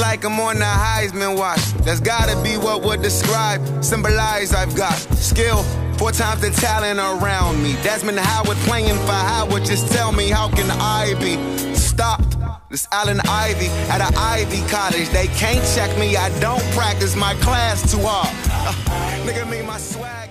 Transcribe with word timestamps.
Like 0.00 0.24
I'm 0.24 0.38
on 0.40 0.56
the 0.58 0.64
Heisman 0.64 1.36
watch. 1.36 1.62
That's 1.84 2.00
gotta 2.00 2.40
be 2.42 2.56
what 2.56 2.82
would 2.82 3.02
describe, 3.02 3.60
symbolize 3.84 4.52
I've 4.54 4.74
got 4.76 4.94
skill. 5.16 5.62
Four 5.98 6.12
times 6.12 6.40
the 6.40 6.50
talent 6.50 6.98
around 6.98 7.62
me. 7.62 7.74
Desmond 7.82 8.18
Howard 8.18 8.56
playing 8.58 8.96
for 9.06 9.12
Howard. 9.12 9.64
Just 9.64 9.92
tell 9.92 10.10
me, 10.12 10.30
how 10.30 10.48
can 10.48 10.70
I 10.70 11.14
be 11.20 11.36
stopped? 11.74 12.36
This 12.70 12.88
Allen 12.90 13.20
Ivy 13.28 13.66
at 13.90 14.00
an 14.00 14.14
Ivy 14.16 14.66
college. 14.68 15.08
They 15.10 15.26
can't 15.28 15.64
check 15.74 15.96
me. 15.98 16.16
I 16.16 16.30
don't 16.40 16.62
practice 16.72 17.14
my 17.14 17.34
class 17.34 17.92
too 17.92 18.00
hard. 18.02 18.28
Uh, 18.48 19.26
nigga, 19.26 19.48
me, 19.48 19.60
my 19.62 19.76
swag. 19.76 20.21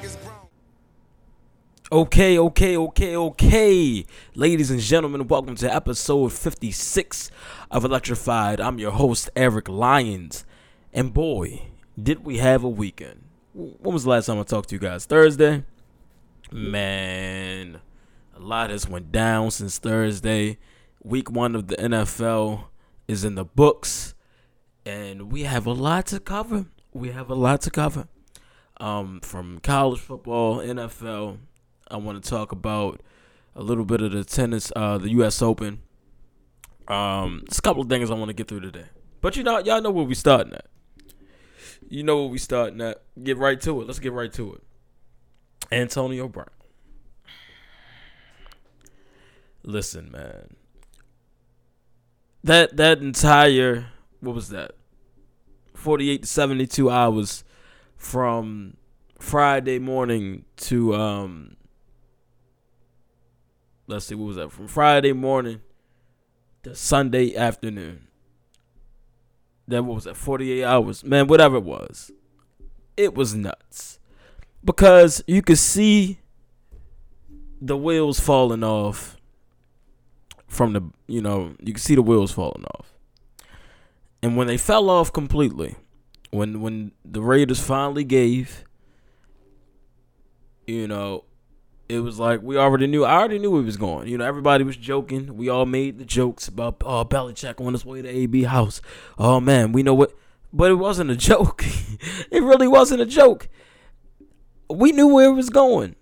Okay, 1.93 2.39
okay, 2.39 2.77
okay, 2.77 3.17
okay. 3.17 4.05
Ladies 4.33 4.71
and 4.71 4.79
gentlemen, 4.79 5.27
welcome 5.27 5.55
to 5.55 5.75
episode 5.75 6.31
56 6.31 7.29
of 7.69 7.83
Electrified. 7.83 8.61
I'm 8.61 8.79
your 8.79 8.91
host, 8.91 9.29
Eric 9.35 9.67
Lyons. 9.67 10.45
And 10.93 11.13
boy, 11.13 11.63
did 12.01 12.23
we 12.23 12.37
have 12.37 12.63
a 12.63 12.69
weekend. 12.69 13.23
When 13.53 13.93
was 13.93 14.05
the 14.05 14.09
last 14.11 14.27
time 14.27 14.39
I 14.39 14.43
talked 14.43 14.69
to 14.69 14.75
you 14.75 14.79
guys? 14.79 15.03
Thursday? 15.03 15.65
Man, 16.49 17.81
a 18.37 18.39
lot 18.39 18.69
has 18.69 18.87
went 18.87 19.11
down 19.11 19.51
since 19.51 19.77
Thursday. 19.77 20.59
Week 21.03 21.29
one 21.29 21.55
of 21.55 21.67
the 21.67 21.75
NFL 21.75 22.67
is 23.09 23.25
in 23.25 23.35
the 23.35 23.43
books. 23.43 24.15
And 24.85 25.29
we 25.29 25.43
have 25.43 25.65
a 25.65 25.73
lot 25.73 26.05
to 26.05 26.21
cover. 26.21 26.67
We 26.93 27.11
have 27.11 27.29
a 27.29 27.35
lot 27.35 27.59
to 27.63 27.69
cover. 27.69 28.07
Um, 28.77 29.19
from 29.19 29.59
college 29.59 29.99
football, 29.99 30.59
NFL, 30.59 31.39
I 31.91 31.97
want 31.97 32.23
to 32.23 32.29
talk 32.29 32.51
about 32.51 33.01
a 33.55 33.61
little 33.61 33.85
bit 33.85 34.01
of 34.01 34.11
the 34.11 34.23
tennis, 34.23 34.71
uh, 34.75 34.97
the 34.97 35.09
U.S. 35.11 35.41
Open. 35.41 35.81
Um, 36.87 37.43
just 37.47 37.59
a 37.59 37.61
couple 37.61 37.83
of 37.83 37.89
things 37.89 38.09
I 38.09 38.15
want 38.15 38.29
to 38.29 38.33
get 38.33 38.47
through 38.47 38.61
today. 38.61 38.85
But 39.21 39.35
you 39.35 39.43
know, 39.43 39.59
y'all 39.59 39.81
know 39.81 39.91
where 39.91 40.05
we 40.05 40.15
starting 40.15 40.53
at. 40.53 40.65
You 41.87 42.03
know 42.03 42.21
where 42.21 42.29
we 42.29 42.37
starting 42.37 42.81
at. 42.81 43.01
Get 43.21 43.37
right 43.37 43.59
to 43.61 43.81
it. 43.81 43.87
Let's 43.87 43.99
get 43.99 44.13
right 44.13 44.31
to 44.33 44.53
it. 44.53 44.63
Antonio 45.71 46.27
Brown. 46.27 46.47
Listen, 49.63 50.11
man. 50.11 50.55
That 52.43 52.77
that 52.77 52.99
entire 52.99 53.87
what 54.21 54.35
was 54.35 54.49
that? 54.49 54.71
48 55.73 56.21
to 56.21 56.27
72 56.27 56.89
hours 56.89 57.43
from 57.97 58.77
Friday 59.19 59.79
morning 59.79 60.45
to 60.57 60.95
um 60.95 61.55
let's 63.91 64.05
see, 64.05 64.15
what 64.15 64.27
was 64.27 64.35
that? 64.37 64.51
From 64.51 64.67
Friday 64.67 65.13
morning 65.13 65.61
to 66.63 66.75
Sunday 66.75 67.35
afternoon. 67.35 68.07
That 69.67 69.83
what 69.83 69.95
was 69.95 70.03
that? 70.05 70.17
48 70.17 70.63
hours. 70.63 71.03
Man, 71.03 71.27
whatever 71.27 71.57
it 71.57 71.63
was. 71.63 72.11
It 72.97 73.13
was 73.15 73.35
nuts. 73.35 73.99
Because 74.63 75.23
you 75.27 75.41
could 75.41 75.57
see 75.57 76.19
the 77.61 77.77
wheels 77.77 78.19
falling 78.19 78.63
off 78.63 79.17
from 80.47 80.73
the 80.73 80.81
you 81.07 81.21
know, 81.21 81.55
you 81.61 81.73
could 81.73 81.81
see 81.81 81.95
the 81.95 82.01
wheels 82.01 82.31
falling 82.31 82.65
off. 82.75 82.93
And 84.23 84.35
when 84.35 84.47
they 84.47 84.57
fell 84.57 84.89
off 84.89 85.11
completely, 85.11 85.75
when 86.31 86.61
when 86.61 86.91
the 87.03 87.21
Raiders 87.21 87.59
finally 87.59 88.03
gave, 88.03 88.65
you 90.67 90.87
know, 90.87 91.23
it 91.91 91.99
was 91.99 92.19
like 92.19 92.41
we 92.41 92.57
already 92.57 92.87
knew. 92.87 93.03
I 93.03 93.15
already 93.15 93.37
knew 93.37 93.57
he 93.57 93.65
was 93.65 93.77
going. 93.77 94.07
You 94.07 94.17
know, 94.17 94.25
everybody 94.25 94.63
was 94.63 94.77
joking. 94.77 95.35
We 95.35 95.49
all 95.49 95.65
made 95.65 95.99
the 95.99 96.05
jokes 96.05 96.47
about 96.47 96.81
oh 96.85 97.03
Belichick 97.03 97.63
on 97.63 97.73
his 97.73 97.85
way 97.85 98.01
to 98.01 98.07
AB 98.07 98.43
house. 98.43 98.81
Oh 99.17 99.41
man, 99.41 99.73
we 99.73 99.83
know 99.83 99.93
what, 99.93 100.13
but 100.53 100.71
it 100.71 100.75
wasn't 100.75 101.11
a 101.11 101.15
joke. 101.31 101.63
it 102.31 102.41
really 102.41 102.67
wasn't 102.67 103.01
a 103.01 103.05
joke. 103.05 103.49
We 104.69 104.93
knew 104.93 105.07
where 105.07 105.29
it 105.29 105.33
was 105.33 105.49
going. 105.49 105.95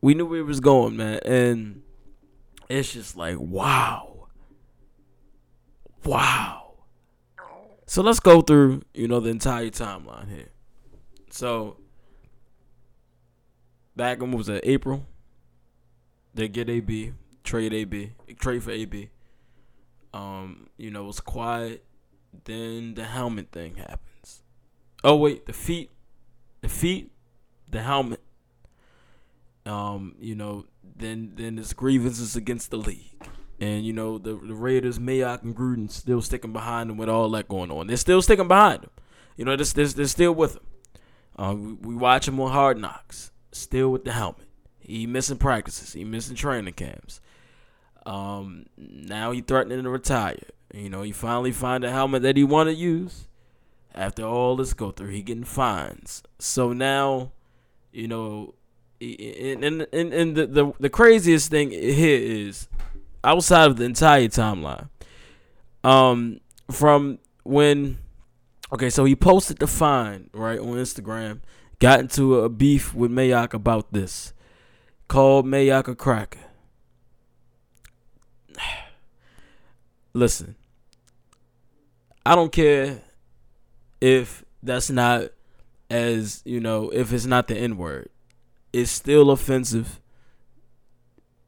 We 0.00 0.14
knew 0.14 0.24
where 0.24 0.40
it 0.40 0.46
was 0.46 0.60
going, 0.60 0.96
man, 0.96 1.20
and 1.24 1.82
it's 2.68 2.92
just 2.92 3.16
like 3.16 3.36
wow, 3.38 4.28
wow. 6.04 6.68
So 7.84 8.02
let's 8.02 8.20
go 8.20 8.42
through, 8.42 8.82
you 8.92 9.08
know, 9.08 9.18
the 9.18 9.30
entire 9.30 9.70
timeline 9.70 10.28
here. 10.28 10.50
So 11.30 11.78
back 13.96 14.22
in 14.22 14.30
what 14.30 14.38
was 14.38 14.48
it, 14.48 14.60
April? 14.64 15.06
They 16.38 16.46
get 16.46 16.70
AB, 16.70 17.14
trade 17.42 17.74
AB, 17.74 18.12
trade 18.38 18.62
for 18.62 18.70
AB. 18.70 19.10
Um, 20.14 20.68
you 20.76 20.88
know, 20.88 21.02
it 21.02 21.06
was 21.08 21.18
quiet. 21.18 21.84
Then 22.44 22.94
the 22.94 23.02
helmet 23.02 23.50
thing 23.50 23.74
happens. 23.74 24.44
Oh 25.02 25.16
wait, 25.16 25.46
the 25.46 25.52
feet, 25.52 25.90
the 26.60 26.68
feet, 26.68 27.10
the 27.68 27.82
helmet. 27.82 28.20
Um, 29.66 30.14
you 30.20 30.36
know, 30.36 30.66
then 30.84 31.32
then 31.34 31.56
there's 31.56 31.72
grievances 31.72 32.36
against 32.36 32.70
the 32.70 32.76
league. 32.76 33.20
And 33.58 33.84
you 33.84 33.92
know 33.92 34.18
the, 34.18 34.34
the 34.34 34.54
Raiders, 34.54 35.00
Mayock 35.00 35.42
and 35.42 35.56
Gruden 35.56 35.90
still 35.90 36.22
sticking 36.22 36.52
behind 36.52 36.88
them 36.88 36.98
with 36.98 37.08
all 37.08 37.28
that 37.30 37.48
going 37.48 37.72
on. 37.72 37.88
They're 37.88 37.96
still 37.96 38.22
sticking 38.22 38.46
behind 38.46 38.82
them. 38.82 38.90
You 39.36 39.44
know, 39.44 39.56
they're, 39.56 39.66
they're, 39.66 39.86
they're 39.86 40.06
still 40.06 40.36
with 40.36 40.54
him. 40.54 40.66
Uh, 41.36 41.54
we, 41.56 41.72
we 41.72 41.94
watch 41.96 42.28
him 42.28 42.38
on 42.38 42.52
Hard 42.52 42.78
Knocks, 42.78 43.32
still 43.50 43.90
with 43.90 44.04
the 44.04 44.12
helmet. 44.12 44.47
He 44.88 45.06
missing 45.06 45.36
practices. 45.36 45.92
He 45.92 46.02
missing 46.02 46.34
training 46.34 46.72
camps. 46.72 47.20
Um, 48.06 48.66
now 48.76 49.32
he 49.32 49.42
threatening 49.42 49.82
to 49.82 49.90
retire. 49.90 50.38
You 50.72 50.88
know, 50.88 51.02
he 51.02 51.12
finally 51.12 51.52
find 51.52 51.84
a 51.84 51.90
helmet 51.90 52.22
that 52.22 52.38
he 52.38 52.44
want 52.44 52.68
to 52.68 52.74
use. 52.74 53.28
After 53.94 54.22
all 54.22 54.56
this 54.56 54.72
go 54.72 54.90
through, 54.90 55.10
he 55.10 55.22
getting 55.22 55.44
fines. 55.44 56.22
So 56.38 56.72
now, 56.72 57.32
you 57.92 58.08
know, 58.08 58.54
and 59.00 59.62
and 59.62 59.86
and, 59.92 60.12
and 60.14 60.36
the, 60.36 60.46
the 60.46 60.72
the 60.80 60.90
craziest 60.90 61.50
thing 61.50 61.70
here 61.70 62.18
is 62.18 62.68
outside 63.22 63.70
of 63.70 63.76
the 63.76 63.84
entire 63.84 64.28
timeline. 64.28 64.88
Um, 65.84 66.40
from 66.70 67.18
when, 67.44 67.98
okay, 68.72 68.90
so 68.90 69.04
he 69.04 69.14
posted 69.16 69.58
the 69.58 69.66
fine 69.66 70.30
right 70.32 70.58
on 70.58 70.66
Instagram, 70.66 71.40
got 71.78 72.00
into 72.00 72.40
a 72.40 72.48
beef 72.48 72.94
with 72.94 73.10
Mayock 73.10 73.54
about 73.54 73.92
this, 73.92 74.32
called 75.08 75.46
Mayock 75.46 75.88
a 75.88 75.94
cracker. 75.94 76.38
Listen, 80.12 80.54
I 82.24 82.34
don't 82.34 82.52
care 82.52 83.00
if 84.00 84.44
that's 84.62 84.90
not 84.90 85.30
as 85.90 86.42
you 86.44 86.60
know 86.60 86.90
if 86.90 87.12
it's 87.12 87.26
not 87.26 87.48
the 87.48 87.56
N 87.56 87.76
word, 87.76 88.10
it's 88.72 88.90
still 88.90 89.30
offensive. 89.30 90.00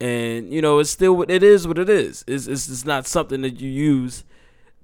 And 0.00 0.50
you 0.52 0.62
know 0.62 0.78
it's 0.78 0.90
still 0.90 1.14
what 1.14 1.30
it 1.30 1.42
is 1.42 1.68
what 1.68 1.78
it 1.78 1.90
is. 1.90 2.24
It's, 2.26 2.46
it's, 2.46 2.68
it's 2.68 2.86
not 2.86 3.06
something 3.06 3.42
that 3.42 3.60
you 3.60 3.68
use 3.68 4.24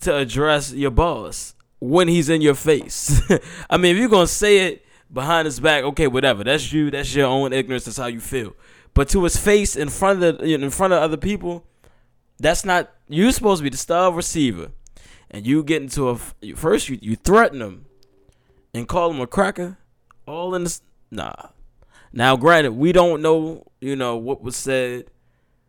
to 0.01 0.15
address 0.15 0.75
your 0.75 0.91
boss 0.91 1.55
when 1.79 2.09
he's 2.09 2.29
in 2.29 2.43
your 2.43 2.55
face. 2.55 3.23
I 3.71 3.79
mean 3.79 3.97
if 3.97 4.01
you're 4.01 4.11
gonna 4.11 4.27
say 4.27 4.67
it 4.67 4.86
behind 5.13 5.47
his 5.47 5.61
back 5.61 5.85
okay 5.85 6.07
whatever. 6.07 6.45
That's 6.45 6.73
you. 6.73 6.91
That's 6.91 7.15
your 7.15 7.27
own 7.27 7.53
ignorance. 7.53 7.85
That's 7.85 7.97
how 7.97 8.07
you 8.07 8.21
feel. 8.21 8.55
But 8.95 9.09
to 9.11 9.25
his 9.25 9.37
face 9.37 9.77
in 9.77 9.89
front 9.91 10.23
of 10.23 10.39
the, 10.39 10.55
in 10.55 10.71
front 10.71 10.93
of 10.93 11.03
other 11.03 11.17
people 11.17 11.67
that's 12.39 12.65
not 12.65 12.91
you're 13.09 13.33
supposed 13.33 13.61
to 13.61 13.65
be 13.65 13.71
the 13.71 13.77
star 13.77 14.13
receiver. 14.13 14.71
And 15.31 15.47
you 15.47 15.63
get 15.65 15.83
into 15.83 16.09
a 16.09 16.17
first 16.55 16.89
you, 16.89 16.99
you 17.03 17.17
threaten 17.17 17.61
him 17.61 17.87
and 18.73 18.87
call 18.87 19.11
him 19.11 19.21
a 19.21 19.27
cracker 19.27 19.79
all 20.27 20.55
in 20.55 20.65
this 20.65 20.83
nah. 21.11 21.35
Now, 22.13 22.37
granted, 22.37 22.73
we 22.73 22.93
don't 22.93 23.21
know, 23.21 23.67
you 23.81 23.95
know, 23.97 24.17
what 24.17 24.43
was 24.43 24.57
said, 24.57 25.11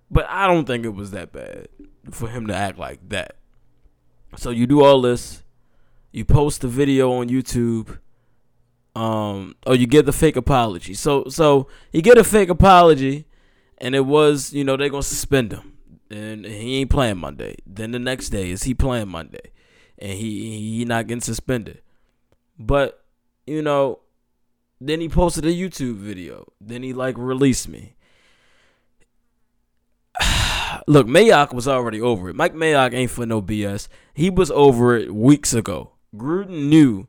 but 0.09 0.25
I 0.29 0.47
don't 0.47 0.65
think 0.65 0.85
it 0.85 0.93
was 0.93 1.11
that 1.11 1.31
bad 1.31 1.67
for 2.11 2.29
him 2.29 2.47
to 2.47 2.55
act 2.55 2.77
like 2.77 3.09
that. 3.09 3.35
So 4.37 4.51
you 4.51 4.67
do 4.67 4.83
all 4.83 5.01
this, 5.01 5.43
you 6.11 6.23
post 6.23 6.61
the 6.61 6.67
video 6.67 7.11
on 7.13 7.29
YouTube, 7.29 7.99
um, 8.97 9.55
or 9.67 9.75
you 9.75 9.85
get 9.85 10.07
the 10.07 10.11
fake 10.11 10.35
apology. 10.35 10.95
So 10.95 11.25
so 11.29 11.67
you 11.91 12.01
get 12.01 12.17
a 12.17 12.23
fake 12.23 12.49
apology, 12.49 13.25
and 13.77 13.93
it 13.93 14.05
was, 14.07 14.53
you 14.53 14.63
know, 14.63 14.75
they're 14.75 14.89
gonna 14.89 15.03
suspend 15.03 15.51
him, 15.51 15.77
and 16.09 16.43
he 16.43 16.77
ain't 16.77 16.89
playing 16.89 17.19
Monday. 17.19 17.57
Then 17.67 17.91
the 17.91 17.99
next 17.99 18.29
day 18.29 18.49
is 18.49 18.63
he 18.63 18.73
playing 18.73 19.09
Monday, 19.09 19.51
and 19.99 20.13
he 20.13 20.77
he 20.77 20.85
not 20.85 21.05
getting 21.05 21.21
suspended. 21.21 21.81
But 22.57 23.03
you 23.45 23.61
know, 23.61 23.99
then 24.81 24.99
he 24.99 25.09
posted 25.09 25.45
a 25.45 25.53
YouTube 25.53 25.97
video. 25.97 26.51
Then 26.59 26.81
he 26.81 26.91
like 26.91 27.19
released 27.19 27.69
me. 27.69 27.93
Look, 30.87 31.05
Mayock 31.05 31.53
was 31.53 31.67
already 31.67 32.01
over 32.01 32.29
it. 32.29 32.35
Mike 32.35 32.55
Mayock 32.55 32.95
ain't 32.95 33.11
for 33.11 33.27
no 33.27 33.43
BS. 33.43 33.89
He 34.15 34.31
was 34.31 34.49
over 34.49 34.97
it 34.97 35.13
weeks 35.13 35.53
ago. 35.53 35.91
Gruden 36.15 36.69
knew 36.69 37.07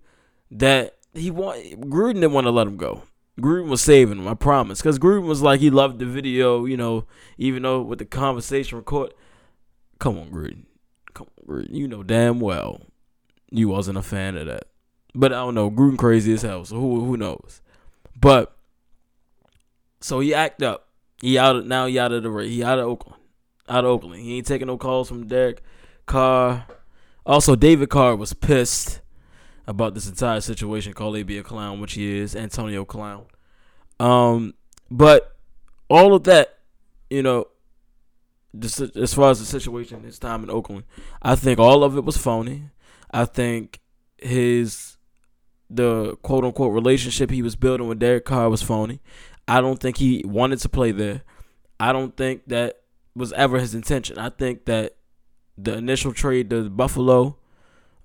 that 0.50 0.98
he 1.19 1.31
want 1.31 1.61
Gruden 1.91 2.15
didn't 2.15 2.32
want 2.32 2.47
to 2.47 2.50
let 2.50 2.67
him 2.67 2.76
go. 2.76 3.03
Gruden 3.41 3.69
was 3.69 3.81
saving 3.81 4.19
him, 4.19 4.26
I 4.26 4.35
promise. 4.35 4.81
Because 4.81 4.99
Gruden 4.99 5.26
was 5.26 5.43
like 5.43 5.61
he 5.61 5.70
loved 5.70 5.99
the 5.99 6.06
video, 6.06 6.65
you 6.65 6.76
know, 6.76 7.05
even 7.37 7.62
though 7.62 7.81
with 7.82 8.00
the 8.00 8.05
conversation 8.05 8.79
record. 8.79 9.15
Come 9.99 10.19
on, 10.19 10.31
Gruden. 10.31 10.65
Come 11.15 11.29
on, 11.38 11.47
Gruden. 11.47 11.75
You 11.75 11.88
know 11.88 12.03
damn 12.03 12.41
well. 12.41 12.82
you 13.50 13.69
wasn't 13.69 13.99
a 13.99 14.03
fan 14.03 14.37
of 14.37 14.47
that. 14.47 14.65
But 15.15 15.32
I 15.32 15.37
don't 15.37 15.55
know, 15.55 15.70
Gruden 15.70 15.99
crazy 15.99 16.32
as 16.35 16.43
hell, 16.43 16.65
so 16.65 16.76
who 16.76 17.05
who 17.05 17.17
knows? 17.17 17.62
But 18.20 18.55
so 20.00 20.20
he 20.20 20.35
act 20.35 20.62
up. 20.62 20.88
He 21.20 21.38
out 21.38 21.56
of, 21.56 21.67
now 21.67 21.87
he 21.87 21.99
out 21.99 22.12
of 22.12 22.23
the. 22.23 22.31
He 22.44 22.62
out 22.62 22.79
of 22.79 22.87
Oakland. 22.87 23.20
Out 23.69 23.85
of 23.85 23.91
Oakland. 23.91 24.23
He 24.23 24.37
ain't 24.37 24.47
taking 24.47 24.67
no 24.67 24.79
calls 24.79 25.09
from 25.09 25.26
Derek 25.26 25.62
Carr. 26.06 26.67
Also, 27.26 27.56
David 27.56 27.91
Carr 27.91 28.17
was 28.17 28.32
pissed 28.32 29.00
about 29.69 29.94
this 29.94 30.09
entire 30.09 30.41
situation. 30.41 30.94
Call 30.94 31.15
AB 31.15 31.37
a 31.37 31.43
clown, 31.44 31.79
which 31.79 31.93
he 31.93 32.19
is, 32.19 32.35
Antonio 32.35 32.87
Clown. 32.87 33.26
Um, 34.00 34.55
but 34.91 35.37
all 35.91 36.15
of 36.15 36.25
that, 36.25 36.59
you 37.11 37.23
know, 37.23 37.49
as 38.61 39.12
far 39.12 39.31
as 39.31 39.38
the 39.38 39.44
situation, 39.44 40.03
his 40.03 40.19
time 40.19 40.43
in 40.43 40.50
Oakland, 40.50 40.85
I 41.20 41.37
think 41.37 41.59
all 41.59 41.85
of 41.85 41.97
it 41.99 42.05
was 42.05 42.17
phony. 42.17 42.70
I 43.11 43.26
think 43.26 43.81
his 44.17 44.97
the 45.70 46.17
quote 46.23 46.44
unquote 46.44 46.73
relationship 46.73 47.31
he 47.31 47.43
was 47.43 47.55
building 47.55 47.88
with 47.88 47.99
Derek 47.99 48.25
Carr 48.25 48.49
was 48.49 48.62
phony. 48.62 49.00
I 49.47 49.61
don't 49.61 49.79
think 49.79 49.99
he 49.99 50.23
wanted 50.26 50.61
to 50.61 50.69
play 50.70 50.93
there. 50.93 51.23
I 51.79 51.93
don't 51.93 52.17
think 52.17 52.49
that 52.49 52.81
was 53.15 53.35
ever 53.35 53.59
his 53.59 53.75
intention. 53.75 54.19
I 54.19 54.31
think 54.31 54.65
that 54.65 54.97
the 55.59 55.76
initial 55.76 56.15
trade 56.15 56.49
to 56.50 56.70
Buffalo, 56.70 57.38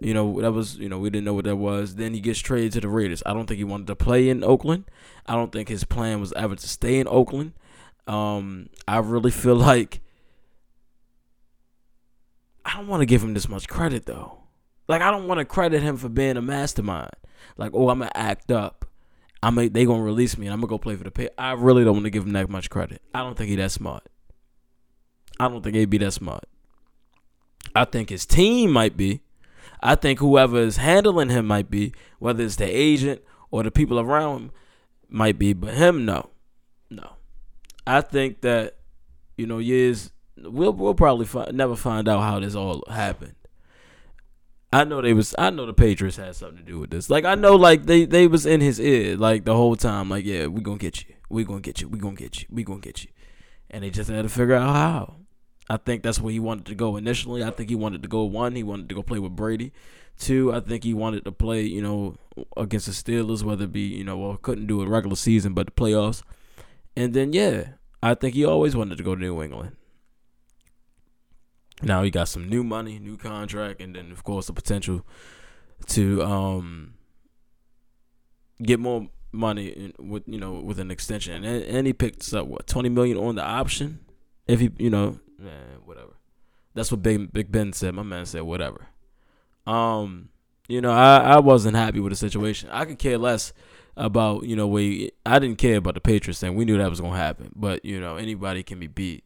you 0.04 0.14
know, 0.14 0.42
that 0.42 0.52
was, 0.52 0.78
you 0.78 0.90
know, 0.90 1.00
we 1.00 1.10
didn't 1.10 1.26
know 1.26 1.34
what 1.34 1.46
that 1.46 1.56
was. 1.56 1.96
Then 1.96 2.14
he 2.14 2.20
gets 2.20 2.40
traded 2.40 2.74
to 2.74 2.82
the 2.82 2.90
Raiders. 2.90 3.24
I 3.26 3.34
don't 3.34 3.48
think 3.48 3.58
he 3.58 3.64
wanted 3.64 3.88
to 3.88 3.96
play 3.96 4.30
in 4.30 4.44
Oakland. 4.44 4.86
I 5.26 5.36
don't 5.36 5.52
think 5.52 5.70
his 5.70 5.84
plan 5.84 6.20
was 6.20 6.34
ever 6.34 6.56
to 6.56 6.68
stay 6.68 7.00
in 7.00 7.08
Oakland. 7.08 7.54
Um, 8.08 8.70
I 8.88 8.98
really 9.00 9.32
feel 9.32 9.56
like 9.56 10.02
I 12.66 12.76
don't 12.76 12.88
want 12.88 13.02
to 13.02 13.06
give 13.06 13.24
him 13.24 13.34
this 13.34 13.48
much 13.48 13.68
credit 13.68 14.06
though. 14.06 14.40
Like 14.88 15.02
I 15.02 15.12
don't 15.12 15.28
want 15.28 15.40
to 15.40 15.46
credit 15.46 15.82
him 15.82 15.98
for 15.98 16.10
being 16.10 16.38
a 16.38 16.42
mastermind. 16.42 17.12
Like, 17.58 17.72
oh, 17.74 17.90
I'm 17.90 18.00
gonna 18.00 18.12
act 18.16 18.52
up. 18.52 18.86
I'm 19.42 19.58
a, 19.58 19.68
they 19.68 19.86
gonna 19.86 20.04
release 20.04 20.38
me 20.38 20.48
and 20.48 20.54
I'm 20.54 20.60
gonna 20.60 20.70
go 20.70 20.78
play 20.78 20.96
for 20.96 21.04
the 21.04 21.12
pay. 21.12 21.30
I 21.38 21.54
really 21.54 21.84
don't 21.84 21.94
want 21.94 22.06
to 22.06 22.10
give 22.10 22.26
him 22.26 22.34
that 22.34 22.50
much 22.50 22.70
credit. 22.70 23.02
I 23.14 23.20
don't 23.20 23.38
think 23.38 23.50
he 23.50 23.56
that 23.58 23.72
smart. 23.72 24.04
I 25.40 25.48
don't 25.50 25.64
think 25.64 25.76
he'd 25.76 25.90
be 25.90 25.98
that 26.00 26.12
smart. 26.12 26.46
I 27.76 27.86
think 27.86 28.10
his 28.10 28.26
team 28.26 28.72
might 28.72 28.96
be. 28.96 29.22
I 29.84 29.96
think 29.96 30.20
whoever 30.20 30.58
is 30.58 30.78
handling 30.78 31.30
him 31.30 31.46
might 31.46 31.70
be, 31.70 31.94
whether 32.20 32.44
it's 32.44 32.56
the 32.56 32.66
agent 32.66 33.22
or 33.52 33.64
the 33.64 33.72
people 33.72 34.00
around 34.00 34.36
him, 34.36 34.52
might 35.10 35.38
be. 35.38 35.52
But 35.54 35.74
him, 35.74 36.06
no, 36.06 36.30
no. 36.90 37.12
I 37.86 38.02
think 38.02 38.42
that 38.42 38.78
you 39.38 39.46
know 39.46 39.60
years 39.60 40.12
we'll 40.38 40.74
we'll 40.74 40.94
probably 40.94 41.28
never 41.52 41.76
find 41.76 42.08
out 42.08 42.22
how 42.22 42.40
this 42.40 42.56
all 42.56 42.84
happened. 42.90 43.36
I 44.72 44.86
know 44.86 45.02
they 45.02 45.14
was 45.14 45.36
I 45.38 45.50
know 45.50 45.66
the 45.66 45.74
Patriots 45.74 46.18
had 46.18 46.36
something 46.36 46.58
to 46.58 46.64
do 46.64 46.80
with 46.80 46.90
this. 46.90 47.10
Like 47.10 47.26
I 47.26 47.36
know 47.36 47.56
like 47.56 47.86
they 47.86 48.06
they 48.06 48.26
was 48.26 48.46
in 48.46 48.62
his 48.62 48.80
ear 48.80 49.18
like 49.18 49.46
the 49.46 49.56
whole 49.56 49.76
time 49.76 50.10
like 50.10 50.26
yeah, 50.26 50.48
we 50.48 50.62
going 50.62 50.80
to 50.80 50.82
get 50.82 51.08
you. 51.08 51.14
We 51.30 51.44
going 51.44 51.62
to 51.62 51.68
get 51.68 51.82
you. 51.82 51.90
We 51.90 52.00
going 52.00 52.16
to 52.16 52.24
get 52.24 52.42
you. 52.42 52.48
We 52.50 52.64
going 52.64 52.82
to 52.82 52.88
get 52.88 53.04
you. 53.04 53.10
And 53.70 53.84
they 53.84 53.90
just 53.90 54.10
had 54.10 54.24
to 54.24 54.30
figure 54.30 54.56
out 54.56 54.76
how. 54.76 55.16
I 55.70 55.78
think 55.78 56.04
that's 56.04 56.20
where 56.20 56.32
he 56.32 56.40
wanted 56.40 56.66
to 56.68 56.76
go 56.76 56.98
initially. 56.98 57.44
I 57.44 57.52
think 57.52 57.70
he 57.70 57.76
wanted 57.76 58.02
to 58.04 58.10
go 58.10 58.24
one, 58.24 58.56
he 58.56 58.64
wanted 58.64 58.90
to 58.90 58.96
go 58.96 59.04
play 59.04 59.20
with 59.20 59.36
Brady. 59.36 59.72
Two, 60.20 60.54
I 60.54 60.60
think 60.60 60.84
he 60.84 60.94
wanted 60.94 61.26
to 61.26 61.32
play, 61.32 61.64
you 61.64 61.82
know, 61.82 62.16
against 62.56 62.86
the 62.86 62.92
Steelers, 62.92 63.44
whether 63.44 63.66
it 63.66 63.72
be, 63.72 63.82
you 63.82 64.04
know, 64.04 64.18
well, 64.18 64.38
couldn't 64.38 64.68
do 64.68 64.82
a 64.82 64.88
regular 64.88 65.16
season, 65.16 65.54
but 65.54 65.66
the 65.66 65.72
playoffs. 65.72 66.22
And 66.96 67.14
then 67.14 67.34
yeah, 67.34 67.70
I 68.02 68.14
think 68.14 68.36
he 68.36 68.46
always 68.46 68.76
wanted 68.76 68.98
to 68.98 69.04
go 69.04 69.16
to 69.16 69.22
New 69.22 69.42
England. 69.42 69.76
Now 71.82 72.04
he 72.04 72.12
got 72.12 72.28
some 72.28 72.48
new 72.48 72.64
money, 72.64 73.00
new 73.00 73.18
contract, 73.18 73.82
and 73.82 73.96
then 73.96 74.12
of 74.12 74.24
course 74.24 74.48
the 74.48 74.54
potential 74.54 75.06
to 75.88 76.24
um 76.24 76.94
get 78.62 78.80
more 78.80 79.08
money 79.32 79.92
with 80.00 80.24
you 80.28 80.40
know 80.40 80.54
with 80.54 80.80
an 80.80 80.92
extension, 80.92 81.44
and, 81.44 81.64
and 81.64 81.88
he 81.88 81.94
picked 81.94 82.32
up 82.34 82.48
what 82.48 82.68
twenty 82.68 82.90
million 82.90 83.18
on 83.18 83.36
the 83.36 83.44
option. 83.44 84.00
If 84.48 84.60
he 84.60 84.72
you 84.78 84.90
know 84.90 85.20
man 85.44 85.80
whatever, 85.86 86.14
that's 86.74 86.92
what 86.92 87.02
Big 87.02 87.32
Big 87.34 87.52
Ben 87.52 87.74
said. 87.74 87.94
My 87.96 88.04
man 88.04 88.26
said 88.26 88.42
whatever. 88.44 88.88
Um, 89.66 90.30
you 90.68 90.82
know 90.82 90.92
I 90.92 91.20
I 91.20 91.40
wasn't 91.40 91.76
happy 91.76 92.00
with 92.00 92.12
the 92.12 92.18
situation. 92.18 92.70
I 92.72 92.86
could 92.86 93.00
care 93.00 93.18
less 93.18 93.54
about 93.96 94.44
you 94.44 94.56
know 94.56 94.68
we 94.68 95.12
I 95.26 95.40
didn't 95.40 95.58
care 95.58 95.78
about 95.78 95.94
the 95.94 96.02
Patriots 96.02 96.40
thing. 96.40 96.56
We 96.56 96.66
knew 96.66 96.78
that 96.78 96.90
was 96.90 97.02
gonna 97.02 97.18
happen, 97.18 97.52
but 97.56 97.84
you 97.86 98.00
know 98.00 98.16
anybody 98.16 98.64
can 98.64 98.80
be 98.80 98.88
beat 98.88 99.24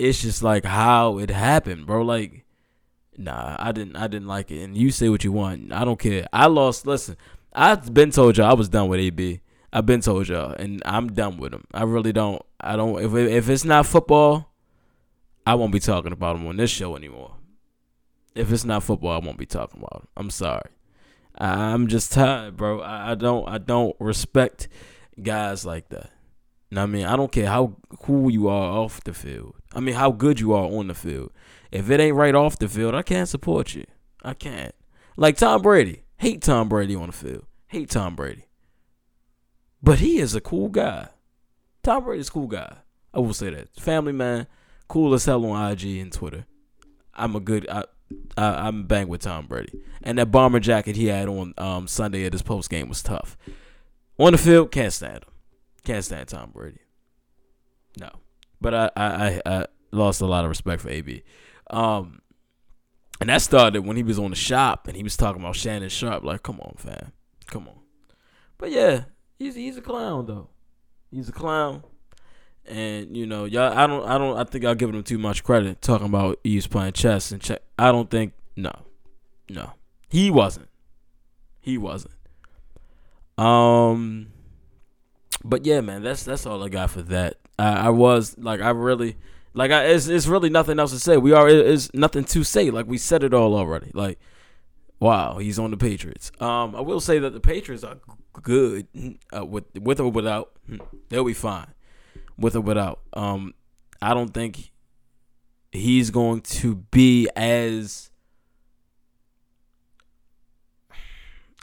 it's 0.00 0.22
just 0.22 0.42
like 0.42 0.64
how 0.64 1.18
it 1.18 1.30
happened, 1.30 1.86
bro. 1.86 2.02
Like, 2.02 2.44
nah, 3.16 3.56
I 3.58 3.70
didn't, 3.72 3.96
I 3.96 4.08
didn't 4.08 4.28
like 4.28 4.50
it. 4.50 4.62
And 4.62 4.76
you 4.76 4.90
say 4.90 5.08
what 5.10 5.22
you 5.22 5.30
want. 5.30 5.72
I 5.72 5.84
don't 5.84 5.98
care. 5.98 6.26
I 6.32 6.46
lost. 6.46 6.86
Listen, 6.86 7.16
I've 7.52 7.92
been 7.92 8.10
told 8.10 8.38
y'all 8.38 8.50
I 8.50 8.54
was 8.54 8.68
done 8.68 8.88
with 8.88 8.98
AB. 8.98 9.40
I've 9.72 9.86
been 9.86 10.00
told 10.00 10.28
y'all, 10.28 10.52
and 10.52 10.82
I'm 10.84 11.12
done 11.12 11.36
with 11.36 11.52
him. 11.52 11.64
I 11.72 11.82
really 11.82 12.12
don't. 12.12 12.42
I 12.60 12.76
don't. 12.76 13.00
If 13.02 13.14
if 13.14 13.48
it's 13.48 13.64
not 13.64 13.86
football, 13.86 14.49
I 15.46 15.54
won't 15.54 15.72
be 15.72 15.80
talking 15.80 16.12
about 16.12 16.36
him 16.36 16.46
on 16.46 16.56
this 16.56 16.70
show 16.70 16.96
anymore. 16.96 17.36
If 18.34 18.52
it's 18.52 18.64
not 18.64 18.82
football, 18.82 19.12
I 19.12 19.24
won't 19.24 19.38
be 19.38 19.46
talking 19.46 19.80
about 19.80 20.02
him. 20.02 20.08
I'm 20.16 20.30
sorry. 20.30 20.70
I'm 21.36 21.88
just 21.88 22.12
tired, 22.12 22.56
bro. 22.56 22.82
I, 22.82 23.14
don't. 23.14 23.48
I 23.48 23.58
don't 23.58 23.96
respect 23.98 24.68
guys 25.20 25.64
like 25.64 25.88
that. 25.88 26.10
I 26.76 26.86
mean, 26.86 27.04
I 27.04 27.16
don't 27.16 27.32
care 27.32 27.48
how 27.48 27.76
cool 27.98 28.30
you 28.30 28.48
are 28.48 28.78
off 28.78 29.02
the 29.02 29.12
field. 29.12 29.56
I 29.74 29.80
mean, 29.80 29.94
how 29.94 30.12
good 30.12 30.38
you 30.38 30.52
are 30.52 30.64
on 30.64 30.86
the 30.86 30.94
field. 30.94 31.32
If 31.72 31.90
it 31.90 31.98
ain't 31.98 32.16
right 32.16 32.34
off 32.34 32.58
the 32.58 32.68
field, 32.68 32.94
I 32.94 33.02
can't 33.02 33.28
support 33.28 33.74
you. 33.74 33.84
I 34.22 34.34
can't. 34.34 34.74
Like 35.16 35.36
Tom 35.36 35.62
Brady. 35.62 36.04
Hate 36.18 36.42
Tom 36.42 36.68
Brady 36.68 36.94
on 36.94 37.06
the 37.06 37.12
field. 37.12 37.46
Hate 37.68 37.90
Tom 37.90 38.14
Brady. 38.14 38.44
But 39.82 39.98
he 40.00 40.18
is 40.18 40.34
a 40.34 40.40
cool 40.40 40.68
guy. 40.68 41.08
Tom 41.82 42.04
Brady's 42.04 42.28
a 42.28 42.32
cool 42.32 42.46
guy. 42.46 42.76
I 43.14 43.20
will 43.20 43.34
say 43.34 43.50
that. 43.50 43.74
Family 43.80 44.12
man, 44.12 44.46
cool 44.90 45.14
as 45.14 45.24
hell 45.24 45.46
on 45.46 45.70
IG 45.70 45.98
and 45.98 46.12
Twitter. 46.12 46.46
I'm 47.14 47.36
a 47.36 47.40
good. 47.40 47.66
I, 47.70 47.84
I 48.36 48.66
I'm 48.66 48.84
bang 48.84 49.06
with 49.06 49.22
Tom 49.22 49.46
Brady. 49.46 49.80
And 50.02 50.18
that 50.18 50.32
bomber 50.32 50.58
jacket 50.58 50.96
he 50.96 51.06
had 51.06 51.28
on 51.28 51.54
um, 51.56 51.86
Sunday 51.86 52.24
at 52.24 52.32
his 52.32 52.42
post 52.42 52.68
game 52.68 52.88
was 52.88 53.02
tough. 53.02 53.38
On 54.18 54.32
the 54.32 54.38
field, 54.38 54.72
can't 54.72 54.92
stand 54.92 55.24
him. 55.24 55.32
Can't 55.84 56.04
stand 56.04 56.28
Tom 56.28 56.50
Brady. 56.52 56.80
No, 57.98 58.10
but 58.60 58.74
I 58.74 58.90
I, 58.96 59.40
I 59.46 59.66
lost 59.92 60.20
a 60.20 60.26
lot 60.26 60.44
of 60.44 60.48
respect 60.50 60.82
for 60.82 60.90
AB. 60.90 61.22
Um, 61.70 62.20
and 63.20 63.30
that 63.30 63.42
started 63.42 63.86
when 63.86 63.96
he 63.96 64.02
was 64.02 64.18
on 64.18 64.30
the 64.30 64.36
shop 64.36 64.88
and 64.88 64.96
he 64.96 65.04
was 65.04 65.16
talking 65.16 65.40
about 65.40 65.54
Shannon 65.54 65.88
Sharpe. 65.88 66.24
Like, 66.24 66.42
come 66.42 66.58
on, 66.60 66.74
fam, 66.76 67.12
come 67.46 67.68
on. 67.68 67.78
But 68.58 68.72
yeah, 68.72 69.04
he's 69.38 69.54
he's 69.54 69.76
a 69.76 69.82
clown 69.82 70.26
though. 70.26 70.48
He's 71.12 71.28
a 71.28 71.32
clown. 71.32 71.84
And 72.70 73.16
you 73.16 73.26
know, 73.26 73.46
y'all, 73.46 73.76
I 73.76 73.88
don't, 73.88 74.06
I 74.06 74.16
don't, 74.16 74.38
I 74.38 74.44
think 74.44 74.64
I'll 74.64 74.76
give 74.76 74.94
him 74.94 75.02
too 75.02 75.18
much 75.18 75.42
credit 75.42 75.82
talking 75.82 76.06
about 76.06 76.38
he's 76.44 76.68
playing 76.68 76.92
chess 76.92 77.32
and 77.32 77.42
check. 77.42 77.62
I 77.76 77.90
don't 77.90 78.08
think, 78.08 78.32
no, 78.54 78.70
no, 79.48 79.72
he 80.08 80.30
wasn't, 80.30 80.68
he 81.60 81.76
wasn't. 81.76 82.14
Um, 83.36 84.28
but 85.44 85.66
yeah, 85.66 85.80
man, 85.80 86.04
that's 86.04 86.22
that's 86.22 86.46
all 86.46 86.62
I 86.62 86.68
got 86.68 86.90
for 86.90 87.02
that. 87.02 87.38
I, 87.58 87.86
I 87.86 87.88
was 87.88 88.38
like, 88.38 88.60
I 88.60 88.70
really 88.70 89.16
like, 89.52 89.72
I 89.72 89.86
it's 89.86 90.06
it's 90.06 90.28
really 90.28 90.48
nothing 90.48 90.78
else 90.78 90.92
to 90.92 91.00
say. 91.00 91.16
We 91.16 91.32
are 91.32 91.48
it's 91.48 91.92
nothing 91.92 92.22
to 92.22 92.44
say. 92.44 92.70
Like 92.70 92.86
we 92.86 92.98
said 92.98 93.24
it 93.24 93.34
all 93.34 93.56
already. 93.56 93.90
Like, 93.94 94.20
wow, 95.00 95.38
he's 95.38 95.58
on 95.58 95.72
the 95.72 95.76
Patriots. 95.76 96.30
Um, 96.38 96.76
I 96.76 96.82
will 96.82 97.00
say 97.00 97.18
that 97.18 97.32
the 97.32 97.40
Patriots 97.40 97.82
are 97.82 97.96
good 98.40 98.86
uh, 99.36 99.44
with 99.44 99.64
with 99.76 99.98
or 99.98 100.12
without. 100.12 100.52
They'll 101.08 101.24
be 101.24 101.34
fine 101.34 101.74
with 102.40 102.56
or 102.56 102.60
without. 102.60 103.00
Um, 103.12 103.54
I 104.02 104.14
don't 104.14 104.34
think 104.34 104.72
he's 105.70 106.10
going 106.10 106.40
to 106.40 106.74
be 106.74 107.28
as 107.36 108.10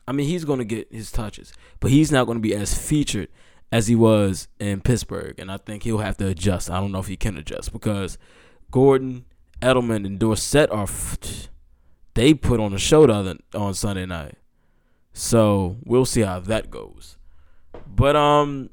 I 0.07 0.13
mean, 0.13 0.27
he's 0.27 0.45
going 0.45 0.59
to 0.59 0.65
get 0.65 0.87
his 0.91 1.11
touches, 1.11 1.51
but 1.81 1.91
he's 1.91 2.11
not 2.11 2.25
going 2.25 2.37
to 2.37 2.41
be 2.41 2.55
as 2.55 2.73
featured 2.73 3.27
as 3.73 3.87
he 3.87 3.95
was 3.95 4.47
in 4.57 4.79
Pittsburgh, 4.79 5.37
and 5.37 5.51
I 5.51 5.57
think 5.57 5.83
he'll 5.83 5.97
have 5.97 6.15
to 6.17 6.27
adjust. 6.27 6.71
I 6.71 6.79
don't 6.79 6.93
know 6.93 6.99
if 6.99 7.07
he 7.07 7.17
can 7.17 7.37
adjust 7.37 7.73
because 7.73 8.17
Gordon, 8.71 9.25
Edelman, 9.61 10.05
and 10.05 10.17
Dorsett 10.17 10.71
are 10.71 10.87
they 12.13 12.33
put 12.33 12.61
on 12.61 12.73
a 12.73 12.77
show 12.77 13.05
the 13.05 13.13
other, 13.13 13.35
on 13.53 13.73
Sunday 13.73 14.05
night, 14.05 14.35
so 15.11 15.75
we'll 15.83 16.05
see 16.05 16.21
how 16.21 16.39
that 16.39 16.71
goes. 16.71 17.17
But 17.85 18.15
um, 18.15 18.69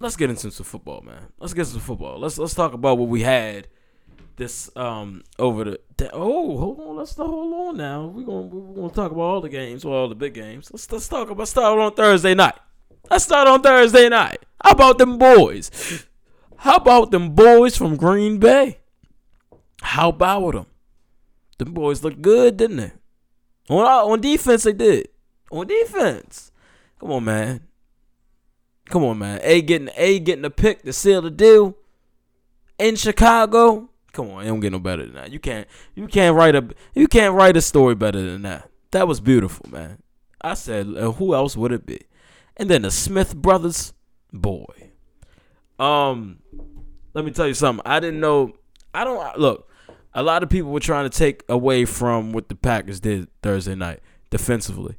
let's 0.00 0.16
get 0.16 0.30
into 0.30 0.50
some 0.50 0.64
football, 0.64 1.02
man. 1.02 1.26
Let's 1.38 1.54
get 1.54 1.66
into 1.66 1.80
football. 1.80 2.18
Let's 2.18 2.38
let's 2.38 2.54
talk 2.54 2.72
about 2.72 2.98
what 2.98 3.08
we 3.08 3.22
had 3.22 3.68
this 4.36 4.70
um 4.76 5.24
over 5.40 5.64
the, 5.64 5.80
oh 6.12 6.56
hold 6.58 6.78
on 6.78 6.94
let's 6.94 7.16
hold 7.16 7.52
on 7.52 7.76
now 7.76 8.06
we're 8.06 8.22
gonna 8.22 8.42
we're 8.42 8.82
gonna 8.82 8.94
talk 8.94 9.10
about 9.10 9.20
all 9.20 9.40
the 9.40 9.48
games 9.48 9.84
or 9.84 9.92
all 9.92 10.08
the 10.08 10.14
big 10.14 10.32
games 10.32 10.70
let's 10.72 10.92
let's 10.92 11.08
talk 11.08 11.28
about 11.28 11.48
start 11.48 11.76
on 11.76 11.92
Thursday 11.92 12.36
night 12.36 12.54
Let's 13.10 13.24
start 13.24 13.48
on 13.48 13.62
Thursday 13.62 14.08
night. 14.08 14.44
How 14.62 14.72
about 14.72 14.98
them 14.98 15.16
boys? 15.16 16.04
How 16.58 16.76
about 16.76 17.10
them 17.10 17.34
boys 17.34 17.76
from 17.76 17.96
Green 17.96 18.38
Bay? 18.38 18.80
How 19.80 20.10
about 20.10 20.52
them? 20.52 20.66
Them 21.56 21.72
boys 21.72 22.04
look 22.04 22.20
good, 22.20 22.56
didn't 22.56 22.76
they? 22.76 22.92
On 23.70 23.80
on 23.84 24.20
defense, 24.20 24.64
they 24.64 24.72
did. 24.72 25.08
On 25.50 25.66
defense, 25.66 26.52
come 27.00 27.12
on, 27.12 27.24
man. 27.24 27.60
Come 28.88 29.04
on, 29.04 29.18
man. 29.18 29.40
A 29.42 29.62
getting 29.62 29.90
A 29.96 30.18
getting 30.18 30.44
a 30.44 30.50
pick 30.50 30.82
to 30.82 30.92
seal 30.92 31.22
the 31.22 31.30
deal 31.30 31.76
in 32.78 32.96
Chicago. 32.96 33.90
Come 34.12 34.30
on, 34.30 34.44
it 34.44 34.48
don't 34.48 34.60
get 34.60 34.72
no 34.72 34.78
better 34.78 35.04
than 35.04 35.14
that. 35.14 35.30
You 35.30 35.38
can't 35.38 35.68
you 35.94 36.06
can't 36.06 36.34
write 36.34 36.54
a 36.54 36.68
you 36.94 37.06
can't 37.06 37.34
write 37.34 37.56
a 37.56 37.60
story 37.60 37.94
better 37.94 38.20
than 38.20 38.42
that. 38.42 38.70
That 38.92 39.06
was 39.06 39.20
beautiful, 39.20 39.68
man. 39.70 40.02
I 40.40 40.54
said, 40.54 40.86
uh, 40.96 41.12
who 41.12 41.34
else 41.34 41.56
would 41.56 41.72
it 41.72 41.84
be? 41.84 42.00
And 42.56 42.70
then 42.70 42.82
the 42.82 42.90
Smith 42.90 43.36
brothers, 43.36 43.92
boy. 44.32 44.92
Um, 45.78 46.38
let 47.14 47.24
me 47.24 47.30
tell 47.30 47.46
you 47.46 47.54
something. 47.54 47.82
I 47.84 48.00
didn't 48.00 48.20
know. 48.20 48.52
I 48.94 49.04
don't 49.04 49.38
look. 49.38 49.70
A 50.14 50.22
lot 50.22 50.42
of 50.42 50.48
people 50.48 50.70
were 50.70 50.80
trying 50.80 51.08
to 51.08 51.16
take 51.16 51.44
away 51.48 51.84
from 51.84 52.32
what 52.32 52.48
the 52.48 52.54
Packers 52.54 52.98
did 53.00 53.28
Thursday 53.42 53.74
night 53.74 54.00
defensively. 54.30 54.96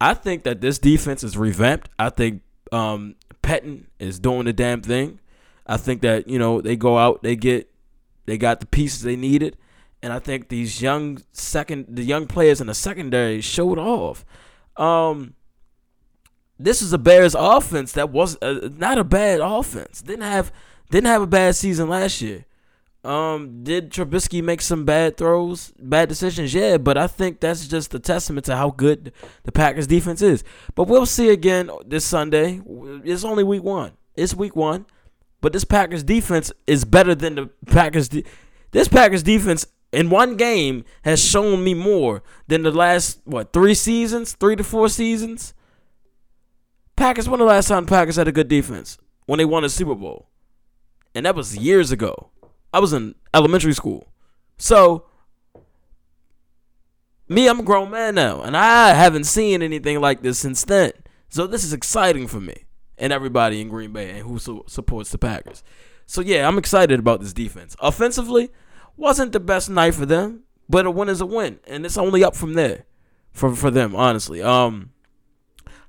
I 0.00 0.14
think 0.14 0.44
that 0.44 0.60
this 0.60 0.78
defense 0.78 1.24
is 1.24 1.36
revamped. 1.36 1.88
I 1.98 2.10
think 2.10 2.42
um, 2.72 3.16
Pettine 3.42 3.86
is 3.98 4.18
doing 4.18 4.44
the 4.44 4.52
damn 4.52 4.82
thing. 4.82 5.20
I 5.66 5.76
think 5.76 6.02
that 6.02 6.28
you 6.28 6.38
know 6.38 6.60
they 6.60 6.76
go 6.76 6.98
out, 6.98 7.22
they 7.22 7.36
get, 7.36 7.70
they 8.26 8.38
got 8.38 8.60
the 8.60 8.66
pieces 8.66 9.02
they 9.02 9.16
needed, 9.16 9.56
and 10.02 10.12
I 10.12 10.18
think 10.18 10.48
these 10.48 10.82
young 10.82 11.22
second, 11.32 11.86
the 11.88 12.02
young 12.02 12.26
players 12.26 12.60
in 12.60 12.66
the 12.66 12.74
secondary 12.74 13.40
showed 13.40 13.78
off. 13.78 14.24
Um, 14.76 15.34
this 16.58 16.82
is 16.82 16.92
a 16.92 16.98
Bears 16.98 17.34
offense 17.34 17.92
that 17.92 18.10
was 18.10 18.36
uh, 18.42 18.68
not 18.76 18.98
a 18.98 19.04
bad 19.04 19.40
offense. 19.40 20.02
Didn't 20.02 20.22
have 20.22 20.52
didn't 20.90 21.06
have 21.06 21.22
a 21.22 21.26
bad 21.26 21.56
season 21.56 21.88
last 21.88 22.20
year. 22.20 22.44
Um, 23.02 23.64
did 23.64 23.90
Trubisky 23.90 24.42
make 24.42 24.60
some 24.60 24.84
bad 24.84 25.16
throws, 25.16 25.72
bad 25.78 26.08
decisions? 26.10 26.52
Yeah, 26.52 26.76
but 26.76 26.98
I 26.98 27.06
think 27.06 27.40
that's 27.40 27.66
just 27.66 27.94
a 27.94 27.98
testament 27.98 28.44
to 28.46 28.56
how 28.56 28.70
good 28.70 29.12
the 29.44 29.52
Packers 29.52 29.86
defense 29.86 30.20
is. 30.20 30.44
But 30.74 30.84
we'll 30.84 31.06
see 31.06 31.30
again 31.30 31.70
this 31.86 32.04
Sunday. 32.04 32.60
It's 33.04 33.24
only 33.24 33.42
week 33.42 33.62
one. 33.62 33.92
It's 34.16 34.34
week 34.34 34.54
one, 34.54 34.84
but 35.40 35.54
this 35.54 35.64
Packers 35.64 36.02
defense 36.02 36.52
is 36.66 36.84
better 36.84 37.14
than 37.14 37.36
the 37.36 37.46
Packers. 37.66 38.08
De- 38.10 38.24
this 38.72 38.88
Packers 38.88 39.22
defense 39.22 39.66
in 39.92 40.10
one 40.10 40.36
game 40.36 40.84
has 41.02 41.24
shown 41.24 41.64
me 41.64 41.72
more 41.72 42.22
than 42.48 42.62
the 42.62 42.70
last 42.70 43.20
what 43.24 43.54
three 43.54 43.74
seasons, 43.74 44.32
three 44.34 44.56
to 44.56 44.64
four 44.64 44.90
seasons. 44.90 45.54
Packers. 46.96 47.30
When 47.30 47.40
the 47.40 47.46
last 47.46 47.68
time 47.68 47.86
Packers 47.86 48.16
had 48.16 48.28
a 48.28 48.32
good 48.32 48.48
defense? 48.48 48.98
When 49.24 49.38
they 49.38 49.46
won 49.46 49.64
a 49.64 49.70
Super 49.70 49.94
Bowl, 49.94 50.28
and 51.14 51.24
that 51.24 51.34
was 51.34 51.56
years 51.56 51.90
ago. 51.92 52.30
I 52.72 52.80
was 52.80 52.92
in 52.92 53.14
elementary 53.34 53.72
school. 53.72 54.08
So, 54.56 55.04
me, 57.28 57.48
I'm 57.48 57.60
a 57.60 57.64
grown 57.64 57.90
man 57.90 58.14
now, 58.14 58.42
and 58.42 58.56
I 58.56 58.92
haven't 58.94 59.24
seen 59.24 59.62
anything 59.62 60.00
like 60.00 60.22
this 60.22 60.38
since 60.38 60.64
then. 60.64 60.92
So, 61.28 61.46
this 61.46 61.64
is 61.64 61.72
exciting 61.72 62.26
for 62.26 62.40
me 62.40 62.64
and 62.98 63.12
everybody 63.12 63.60
in 63.60 63.68
Green 63.68 63.92
Bay 63.92 64.10
and 64.10 64.20
who 64.20 64.38
su- 64.38 64.64
supports 64.66 65.10
the 65.10 65.18
Packers. 65.18 65.62
So, 66.06 66.20
yeah, 66.20 66.46
I'm 66.46 66.58
excited 66.58 66.98
about 66.98 67.20
this 67.20 67.32
defense. 67.32 67.76
Offensively, 67.80 68.50
wasn't 68.96 69.32
the 69.32 69.40
best 69.40 69.70
night 69.70 69.94
for 69.94 70.06
them, 70.06 70.42
but 70.68 70.86
a 70.86 70.90
win 70.90 71.08
is 71.08 71.20
a 71.20 71.26
win, 71.26 71.58
and 71.66 71.86
it's 71.86 71.96
only 71.96 72.22
up 72.22 72.36
from 72.36 72.54
there 72.54 72.84
for 73.32 73.54
for 73.54 73.70
them, 73.70 73.96
honestly. 73.96 74.42
Um, 74.42 74.90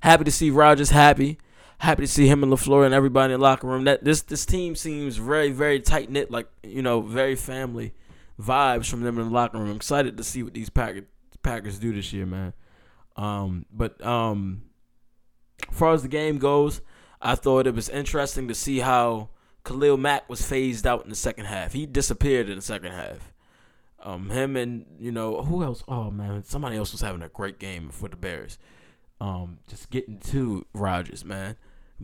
happy 0.00 0.24
to 0.24 0.30
see 0.30 0.50
Rodgers 0.50 0.90
happy 0.90 1.38
happy 1.82 2.02
to 2.02 2.08
see 2.08 2.28
him 2.28 2.44
and 2.44 2.52
LaFleur 2.52 2.86
and 2.86 2.94
everybody 2.94 3.34
in 3.34 3.40
the 3.40 3.42
locker 3.42 3.66
room. 3.66 3.84
That 3.84 4.04
this 4.04 4.22
this 4.22 4.46
team 4.46 4.76
seems 4.76 5.16
very 5.16 5.50
very 5.50 5.80
tight 5.80 6.10
knit, 6.10 6.30
like 6.30 6.48
you 6.62 6.80
know, 6.80 7.00
very 7.00 7.34
family 7.34 7.92
vibes 8.40 8.88
from 8.88 9.02
them 9.02 9.18
in 9.18 9.26
the 9.26 9.34
locker 9.34 9.58
room. 9.58 9.68
I'm 9.68 9.76
excited 9.76 10.16
to 10.16 10.24
see 10.24 10.42
what 10.42 10.54
these 10.54 10.70
Packers 10.70 11.04
Packers 11.42 11.78
do 11.78 11.92
this 11.92 12.12
year, 12.12 12.24
man. 12.24 12.52
Um, 13.16 13.66
but 13.72 14.04
um, 14.04 14.62
as 15.68 15.76
far 15.76 15.92
as 15.92 16.02
the 16.02 16.08
game 16.08 16.38
goes, 16.38 16.80
I 17.20 17.34
thought 17.34 17.66
it 17.66 17.74
was 17.74 17.88
interesting 17.88 18.48
to 18.48 18.54
see 18.54 18.78
how 18.78 19.30
Khalil 19.64 19.96
Mack 19.96 20.28
was 20.28 20.40
phased 20.40 20.86
out 20.86 21.02
in 21.02 21.10
the 21.10 21.16
second 21.16 21.46
half. 21.46 21.72
He 21.72 21.84
disappeared 21.84 22.48
in 22.48 22.56
the 22.56 22.62
second 22.62 22.92
half. 22.92 23.32
Um, 24.04 24.30
him 24.30 24.56
and 24.56 24.86
you 24.98 25.12
know 25.12 25.42
who 25.42 25.64
else? 25.64 25.82
Oh 25.88 26.12
man, 26.12 26.44
somebody 26.44 26.76
else 26.76 26.92
was 26.92 27.00
having 27.00 27.22
a 27.22 27.28
great 27.28 27.58
game 27.58 27.88
for 27.90 28.08
the 28.08 28.16
Bears. 28.16 28.58
Um, 29.20 29.58
just 29.68 29.90
getting 29.90 30.18
to 30.30 30.64
Rodgers, 30.74 31.24
man. 31.24 31.56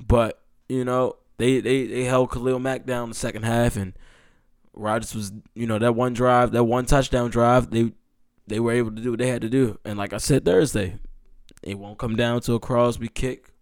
But 0.07 0.41
you 0.69 0.85
know 0.85 1.17
they 1.39 1.61
they 1.61 1.87
they 1.87 2.05
held 2.05 2.31
Khalil 2.31 2.59
Mack 2.59 2.87
down 2.87 3.09
the 3.09 3.15
second 3.15 3.45
half, 3.45 3.77
and 3.77 3.95
Rodgers 4.75 5.15
was 5.15 5.33
you 5.55 5.67
know 5.67 5.79
that 5.79 5.95
one 5.95 6.15
drive, 6.15 6.53
that 6.53 6.65
one 6.65 6.87
touchdown 6.87 7.31
drive, 7.31 7.71
they 7.71 7.93
they 8.47 8.61
were 8.61 8.73
able 8.73 8.91
to 8.93 9.03
do 9.03 9.11
what 9.11 9.19
they 9.19 9.29
had 9.29 9.43
to 9.43 9.49
do. 9.49 9.79
And 9.85 9.99
like 9.99 10.13
I 10.13 10.19
said 10.19 10.45
Thursday, 10.45 10.99
it 11.63 11.79
won't 11.79 11.99
come 11.99 12.17
down 12.17 12.41
to 12.43 12.55
a 12.55 12.61
Crosby 12.61 13.09
kick. 13.09 13.53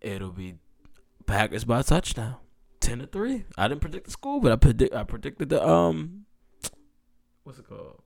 It'll 0.00 0.32
be 0.32 0.56
Packers 1.26 1.64
by 1.64 1.82
touchdown, 1.82 2.36
ten 2.80 2.98
to 2.98 3.06
three. 3.06 3.44
I 3.56 3.68
didn't 3.68 3.80
predict 3.80 4.06
the 4.06 4.10
score, 4.10 4.40
but 4.40 4.52
I 4.52 4.56
predict 4.56 4.94
I 4.94 5.04
predicted 5.04 5.50
the 5.50 5.66
um, 5.66 6.26
what's 7.44 7.58
it 7.58 7.68
called? 7.68 8.02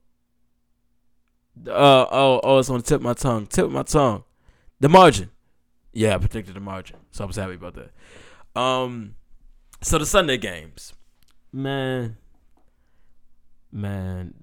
Uh 1.67 2.05
oh 2.11 2.41
oh, 2.43 2.59
it's 2.59 2.69
on 2.69 2.77
the 2.77 2.83
tip 2.83 2.97
of 2.97 3.01
my 3.01 3.13
tongue. 3.13 3.47
Tip 3.47 3.65
of 3.65 3.71
my 3.71 3.83
tongue. 3.83 4.23
The 4.79 4.89
margin. 4.89 5.31
Yeah, 5.95 6.17
predicted 6.17 6.55
the 6.55 6.59
margin, 6.59 6.97
so 7.11 7.23
I 7.23 7.27
was 7.27 7.37
happy 7.37 7.53
about 7.53 7.75
that. 7.75 8.59
Um, 8.59 9.15
so 9.81 9.97
the 9.97 10.05
Sunday 10.05 10.37
games, 10.37 10.93
man, 11.53 12.17
man, 13.71 14.33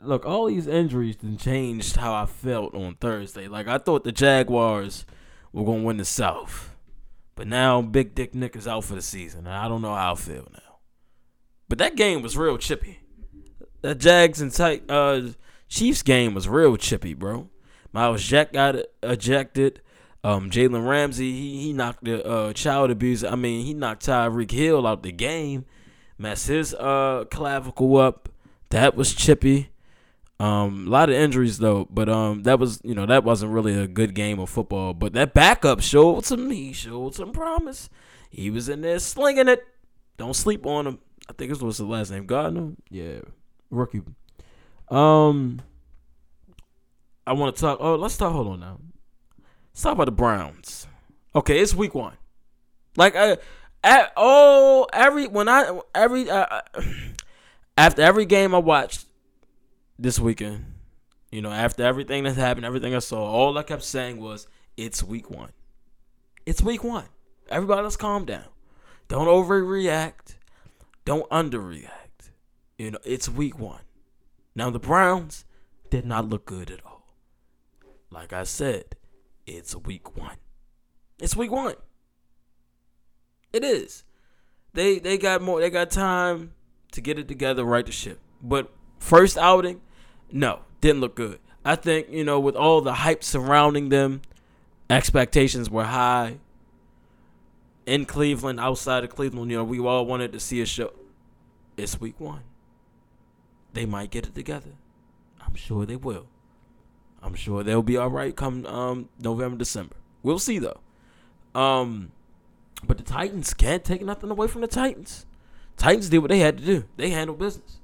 look, 0.00 0.24
all 0.24 0.46
these 0.46 0.66
injuries 0.66 1.16
changed 1.38 1.96
how 1.96 2.14
I 2.14 2.24
felt 2.24 2.74
on 2.74 2.94
Thursday. 2.94 3.46
Like 3.46 3.68
I 3.68 3.76
thought 3.76 4.04
the 4.04 4.12
Jaguars 4.12 5.04
were 5.52 5.66
gonna 5.66 5.82
win 5.82 5.98
the 5.98 6.06
South, 6.06 6.74
but 7.34 7.46
now 7.46 7.82
Big 7.82 8.14
Dick 8.14 8.34
Nick 8.34 8.56
is 8.56 8.66
out 8.66 8.84
for 8.84 8.94
the 8.94 9.02
season, 9.02 9.40
and 9.40 9.54
I 9.54 9.68
don't 9.68 9.82
know 9.82 9.94
how 9.94 10.12
I 10.12 10.16
feel 10.16 10.48
now. 10.50 10.78
But 11.68 11.76
that 11.76 11.94
game 11.94 12.22
was 12.22 12.38
real 12.38 12.56
chippy. 12.56 13.00
That 13.82 13.98
Jags 13.98 14.40
and 14.40 14.50
tight 14.50 14.84
uh 14.88 15.28
Chiefs 15.68 16.02
game 16.02 16.32
was 16.32 16.48
real 16.48 16.78
chippy, 16.78 17.12
bro. 17.12 17.50
Myles 17.92 18.22
Jack 18.22 18.54
got 18.54 18.76
ejected. 19.02 19.82
Um, 20.24 20.50
Jalen 20.50 20.88
Ramsey, 20.88 21.32
he 21.32 21.62
he 21.62 21.72
knocked 21.72 22.04
the 22.04 22.24
uh, 22.24 22.52
child 22.52 22.90
abuse. 22.90 23.24
I 23.24 23.34
mean, 23.34 23.66
he 23.66 23.74
knocked 23.74 24.06
Tyreek 24.06 24.50
Hill 24.50 24.86
out 24.86 25.02
the 25.02 25.12
game, 25.12 25.64
messed 26.16 26.46
his 26.48 26.74
uh 26.74 27.24
clavicle 27.30 27.96
up. 27.96 28.28
That 28.70 28.94
was 28.94 29.14
chippy. 29.14 29.70
Um, 30.42 30.86
a 30.88 30.90
lot 30.90 31.08
of 31.08 31.14
injuries 31.14 31.58
though, 31.58 31.86
but 31.88 32.08
um, 32.08 32.42
that 32.42 32.58
was 32.58 32.80
you 32.82 32.94
know 32.94 33.06
that 33.06 33.22
wasn't 33.22 33.52
really 33.52 33.78
a 33.78 33.86
good 33.86 34.14
game 34.14 34.40
of 34.40 34.50
football. 34.50 34.92
But 34.92 35.12
that 35.12 35.34
backup 35.34 35.80
showed 35.80 36.24
some 36.24 36.50
he 36.50 36.72
showed 36.72 37.14
some 37.14 37.32
promise. 37.32 37.88
He 38.30 38.50
was 38.50 38.68
in 38.68 38.80
there 38.80 38.98
slinging 38.98 39.46
it. 39.48 39.64
Don't 40.16 40.34
sleep 40.34 40.66
on 40.66 40.86
him. 40.86 40.98
I 41.28 41.32
think 41.32 41.52
it 41.52 41.62
was 41.62 41.78
the 41.78 41.84
last 41.84 42.10
name 42.10 42.26
Gardner. 42.26 42.72
Yeah, 42.90 43.20
rookie. 43.70 44.02
Um, 44.88 45.62
I 47.26 47.34
want 47.34 47.54
to 47.54 47.60
talk. 47.60 47.78
Oh, 47.80 47.94
let's 47.94 48.16
talk. 48.16 48.32
Hold 48.32 48.48
on 48.48 48.60
now. 48.60 48.80
Let's 49.72 49.82
talk 49.82 49.94
about 49.94 50.04
the 50.04 50.12
Browns. 50.12 50.86
Okay, 51.34 51.58
it's 51.58 51.74
week 51.74 51.94
one. 51.94 52.16
Like, 52.96 53.16
uh, 53.16 53.36
at, 53.82 54.12
oh, 54.16 54.86
every 54.92 55.26
when 55.26 55.48
I 55.48 55.80
every 55.94 56.30
uh, 56.30 56.46
uh 56.74 56.82
after 57.76 58.02
every 58.02 58.26
game 58.26 58.54
I 58.54 58.58
watched 58.58 59.06
this 59.98 60.18
weekend, 60.18 60.66
you 61.30 61.40
know, 61.40 61.50
after 61.50 61.82
everything 61.82 62.24
that's 62.24 62.36
happened, 62.36 62.66
everything 62.66 62.94
I 62.94 62.98
saw, 62.98 63.24
all 63.24 63.56
I 63.56 63.62
kept 63.62 63.82
saying 63.82 64.20
was, 64.20 64.46
"It's 64.76 65.02
week 65.02 65.30
one. 65.30 65.52
It's 66.44 66.62
week 66.62 66.84
one. 66.84 67.06
Everybody, 67.48 67.82
let's 67.82 67.96
calm 67.96 68.24
down. 68.24 68.44
Don't 69.08 69.26
overreact. 69.26 70.36
Don't 71.04 71.28
underreact. 71.30 72.30
You 72.78 72.92
know, 72.92 72.98
it's 73.04 73.28
week 73.28 73.58
one. 73.58 73.80
Now 74.54 74.70
the 74.70 74.78
Browns 74.78 75.44
did 75.90 76.04
not 76.04 76.28
look 76.28 76.44
good 76.44 76.70
at 76.70 76.84
all. 76.84 77.16
Like 78.10 78.32
I 78.32 78.44
said, 78.44 78.96
it's 79.52 79.76
week 79.76 80.16
one. 80.16 80.36
It's 81.20 81.36
week 81.36 81.50
one. 81.50 81.74
It 83.52 83.64
is. 83.64 84.04
They 84.72 84.98
they 84.98 85.18
got 85.18 85.42
more. 85.42 85.60
They 85.60 85.70
got 85.70 85.90
time 85.90 86.52
to 86.92 87.00
get 87.00 87.18
it 87.18 87.28
together, 87.28 87.64
right 87.64 87.84
the 87.84 87.92
ship. 87.92 88.18
But 88.42 88.70
first 88.98 89.36
outing, 89.36 89.82
no, 90.30 90.60
didn't 90.80 91.00
look 91.00 91.14
good. 91.14 91.38
I 91.64 91.76
think 91.76 92.08
you 92.10 92.24
know 92.24 92.40
with 92.40 92.56
all 92.56 92.80
the 92.80 92.94
hype 92.94 93.22
surrounding 93.22 93.90
them, 93.90 94.22
expectations 94.88 95.68
were 95.70 95.84
high. 95.84 96.38
In 97.84 98.06
Cleveland, 98.06 98.60
outside 98.60 99.04
of 99.04 99.10
Cleveland, 99.10 99.50
you 99.50 99.56
know 99.58 99.64
we 99.64 99.80
all 99.80 100.06
wanted 100.06 100.32
to 100.32 100.40
see 100.40 100.60
a 100.60 100.66
show. 100.66 100.92
It's 101.76 102.00
week 102.00 102.18
one. 102.18 102.42
They 103.74 103.86
might 103.86 104.10
get 104.10 104.26
it 104.26 104.34
together. 104.34 104.72
I'm 105.40 105.54
sure 105.54 105.84
they 105.84 105.96
will. 105.96 106.26
I'm 107.22 107.34
sure 107.34 107.62
they'll 107.62 107.82
be 107.82 107.96
all 107.96 108.10
right 108.10 108.34
come 108.34 108.66
um, 108.66 109.08
November, 109.20 109.56
December. 109.56 109.96
We'll 110.22 110.38
see 110.38 110.58
though. 110.58 110.80
Um, 111.54 112.12
but 112.84 112.98
the 112.98 113.04
Titans 113.04 113.54
can't 113.54 113.84
take 113.84 114.02
nothing 114.02 114.30
away 114.30 114.48
from 114.48 114.60
the 114.60 114.66
Titans. 114.66 115.26
Titans 115.76 116.08
did 116.08 116.18
what 116.18 116.30
they 116.30 116.40
had 116.40 116.58
to 116.58 116.64
do. 116.64 116.84
They 116.96 117.10
handled 117.10 117.38
business. 117.38 117.78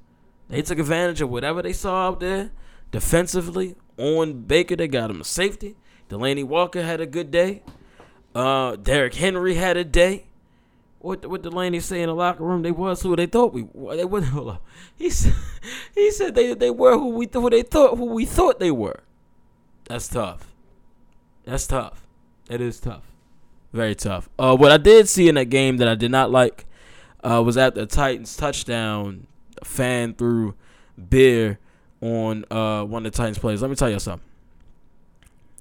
They 0.48 0.62
took 0.62 0.78
advantage 0.78 1.20
of 1.20 1.30
whatever 1.30 1.62
they 1.62 1.72
saw 1.72 2.08
out 2.08 2.20
there, 2.20 2.50
defensively, 2.90 3.76
on 3.96 4.42
Baker. 4.42 4.76
They 4.76 4.88
got 4.88 5.10
him 5.10 5.20
a 5.20 5.24
safety. 5.24 5.76
Delanie 6.08 6.44
Walker 6.44 6.82
had 6.82 7.00
a 7.00 7.06
good 7.06 7.30
day. 7.30 7.62
Uh, 8.34 8.76
Derrick 8.76 9.14
Henry 9.14 9.54
had 9.54 9.76
a 9.76 9.84
day. 9.84 10.24
What 11.00 11.26
what 11.26 11.42
Delanie 11.42 11.82
say 11.82 12.02
in 12.02 12.08
the 12.08 12.14
locker 12.14 12.42
room? 12.42 12.62
They 12.62 12.72
was 12.72 13.02
who 13.02 13.14
they 13.14 13.26
thought 13.26 13.52
we 13.52 13.62
they 13.96 14.04
were. 14.04 14.20
Hold. 14.24 14.58
He 14.96 15.10
said 15.10 15.34
he 15.94 16.10
said 16.10 16.34
they 16.34 16.54
they 16.54 16.70
were 16.70 16.96
who 16.98 17.10
we 17.10 17.28
who 17.32 17.50
they 17.50 17.62
thought 17.62 17.96
who 17.96 18.06
we 18.06 18.24
thought 18.24 18.58
they 18.58 18.70
were. 18.70 19.00
That's 19.88 20.08
tough. 20.08 20.52
That's 21.44 21.66
tough. 21.66 22.06
It 22.50 22.60
is 22.60 22.78
tough. 22.80 23.04
Very 23.72 23.94
tough. 23.94 24.28
Uh, 24.38 24.56
what 24.56 24.70
I 24.70 24.76
did 24.76 25.08
see 25.08 25.28
in 25.28 25.34
that 25.34 25.46
game 25.46 25.78
that 25.78 25.88
I 25.88 25.94
did 25.94 26.10
not 26.10 26.30
like 26.30 26.66
uh, 27.22 27.42
was 27.44 27.56
at 27.56 27.74
the 27.74 27.86
Titans 27.86 28.36
touchdown. 28.36 29.26
Fan 29.64 30.14
threw 30.14 30.54
beer 31.08 31.58
on 32.00 32.44
uh, 32.50 32.84
one 32.84 33.04
of 33.04 33.12
the 33.12 33.16
Titans 33.16 33.38
players. 33.38 33.60
Let 33.60 33.70
me 33.70 33.76
tell 33.76 33.90
you 33.90 33.98
something. 33.98 34.26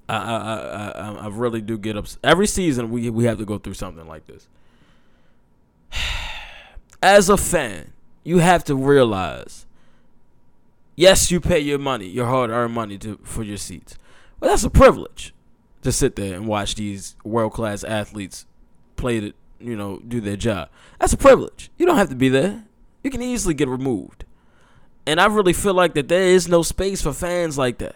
I 0.10 0.15
I 0.15 0.55
I, 0.89 1.12
I 1.25 1.27
really 1.27 1.62
do 1.62 1.77
get 1.77 1.98
upset. 1.98 2.19
Every 2.24 2.48
season 2.48 2.91
we 2.91 3.10
we 3.10 3.25
have 3.25 3.38
to 3.39 3.46
go 3.46 3.57
through 3.57 3.74
something 3.74 4.07
like 4.07 4.25
this. 4.27 4.48
As 7.01 7.29
a 7.29 7.38
fan, 7.38 7.93
you 8.24 8.38
have 8.39 8.63
to 8.65 8.75
realize. 8.75 9.65
Yes, 10.96 11.29
you 11.29 11.39
pay 11.39 11.60
your 11.60 11.77
money, 11.77 12.07
your 12.07 12.25
hard-earned 12.25 12.74
money 12.74 12.98
to 13.00 13.19
for 13.24 13.43
your 13.43 13.57
seats, 13.57 13.98
but 14.39 14.48
that's 14.48 14.63
a 14.63 14.70
privilege 14.70 15.34
to 15.82 15.91
sit 15.91 16.15
there 16.15 16.36
and 16.36 16.48
watch 16.48 16.75
these 16.75 17.15
world-class 17.24 17.84
athletes 17.84 18.46
play 18.96 19.17
it, 19.17 19.36
you 19.60 19.75
know, 19.75 20.00
do 20.08 20.20
their 20.20 20.36
job. 20.36 20.70
That's 21.00 21.13
a 21.13 21.17
privilege. 21.17 21.70
You 21.77 21.86
don't 21.86 21.98
have 21.98 22.10
to 22.10 22.15
be 22.15 22.29
there. 22.29 22.65
You 23.03 23.12
can 23.12 23.22
easily 23.22 23.53
get 23.53 23.67
removed. 23.67 24.25
And 25.06 25.22
I 25.22 25.27
really 25.27 25.53
feel 25.53 25.74
like 25.74 25.94
that 25.94 26.10
there 26.10 26.24
is 26.24 26.48
no 26.48 26.62
space 26.62 27.01
for 27.01 27.13
fans 27.13 27.58
like 27.58 27.77
that. 27.77 27.96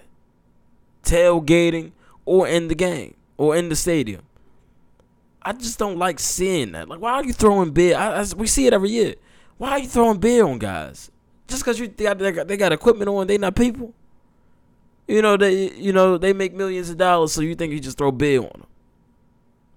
Tailgating 1.04 1.92
or 2.26 2.48
in 2.48 2.68
the 2.70 2.76
game 2.76 3.16
or 3.38 3.56
in 3.56 3.70
the 3.70 3.76
stadium. 3.76 4.22
I 5.42 5.54
just 5.54 5.80
don't 5.80 5.98
like 5.98 6.20
seeing 6.20 6.72
that. 6.74 6.88
Like, 6.88 7.02
why 7.02 7.14
are 7.14 7.26
you 7.26 7.34
throwing 7.34 7.72
beer? 7.72 7.98
I, 7.98 8.22
I, 8.22 8.26
we 8.38 8.48
see 8.48 8.68
it 8.68 8.74
every 8.74 8.92
year. 8.92 9.16
Why 9.58 9.72
are 9.72 9.80
you 9.80 9.88
throwing 9.88 10.20
beer 10.20 10.46
on 10.46 10.60
guys? 10.60 11.12
Just 11.48 11.64
because 11.64 11.80
you 11.80 11.88
they 11.88 12.06
got, 12.06 12.18
they 12.20 12.32
got, 12.32 12.48
they 12.48 12.58
got 12.58 12.72
equipment 12.72 13.10
on, 13.10 13.28
they 13.28 13.38
not 13.38 13.56
people. 13.56 13.94
You 15.08 15.22
know 15.22 15.38
they 15.38 15.72
you 15.72 15.92
know 15.92 16.18
they 16.18 16.34
make 16.34 16.54
millions 16.54 16.90
of 16.90 16.98
dollars, 16.98 17.34
so 17.34 17.42
you 17.42 17.56
think 17.56 17.74
you 17.74 17.80
just 17.80 17.98
throw 17.98 18.12
beer 18.12 18.40
on 18.40 18.52
them? 18.54 18.68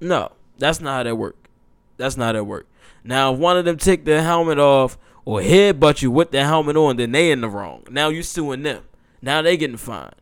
No, 0.00 0.32
that's 0.58 0.80
not 0.80 0.98
how 0.98 1.02
that 1.04 1.16
work. 1.16 1.48
That's 1.96 2.16
not 2.16 2.26
how 2.26 2.32
that 2.32 2.44
work. 2.44 2.66
Now, 3.04 3.32
if 3.32 3.38
one 3.38 3.56
of 3.56 3.64
them 3.64 3.76
take 3.76 4.04
their 4.04 4.22
helmet 4.22 4.58
off 4.58 4.98
or 5.24 5.40
headbutt 5.40 6.02
you 6.02 6.10
with 6.10 6.30
their 6.30 6.44
helmet 6.44 6.76
on, 6.76 6.96
then 6.96 7.12
they 7.12 7.30
in 7.30 7.40
the 7.40 7.48
wrong. 7.48 7.84
Now 7.90 8.08
you 8.08 8.22
suing 8.22 8.62
them. 8.62 8.84
Now 9.22 9.42
they 9.42 9.56
getting 9.56 9.76
fined. 9.76 10.14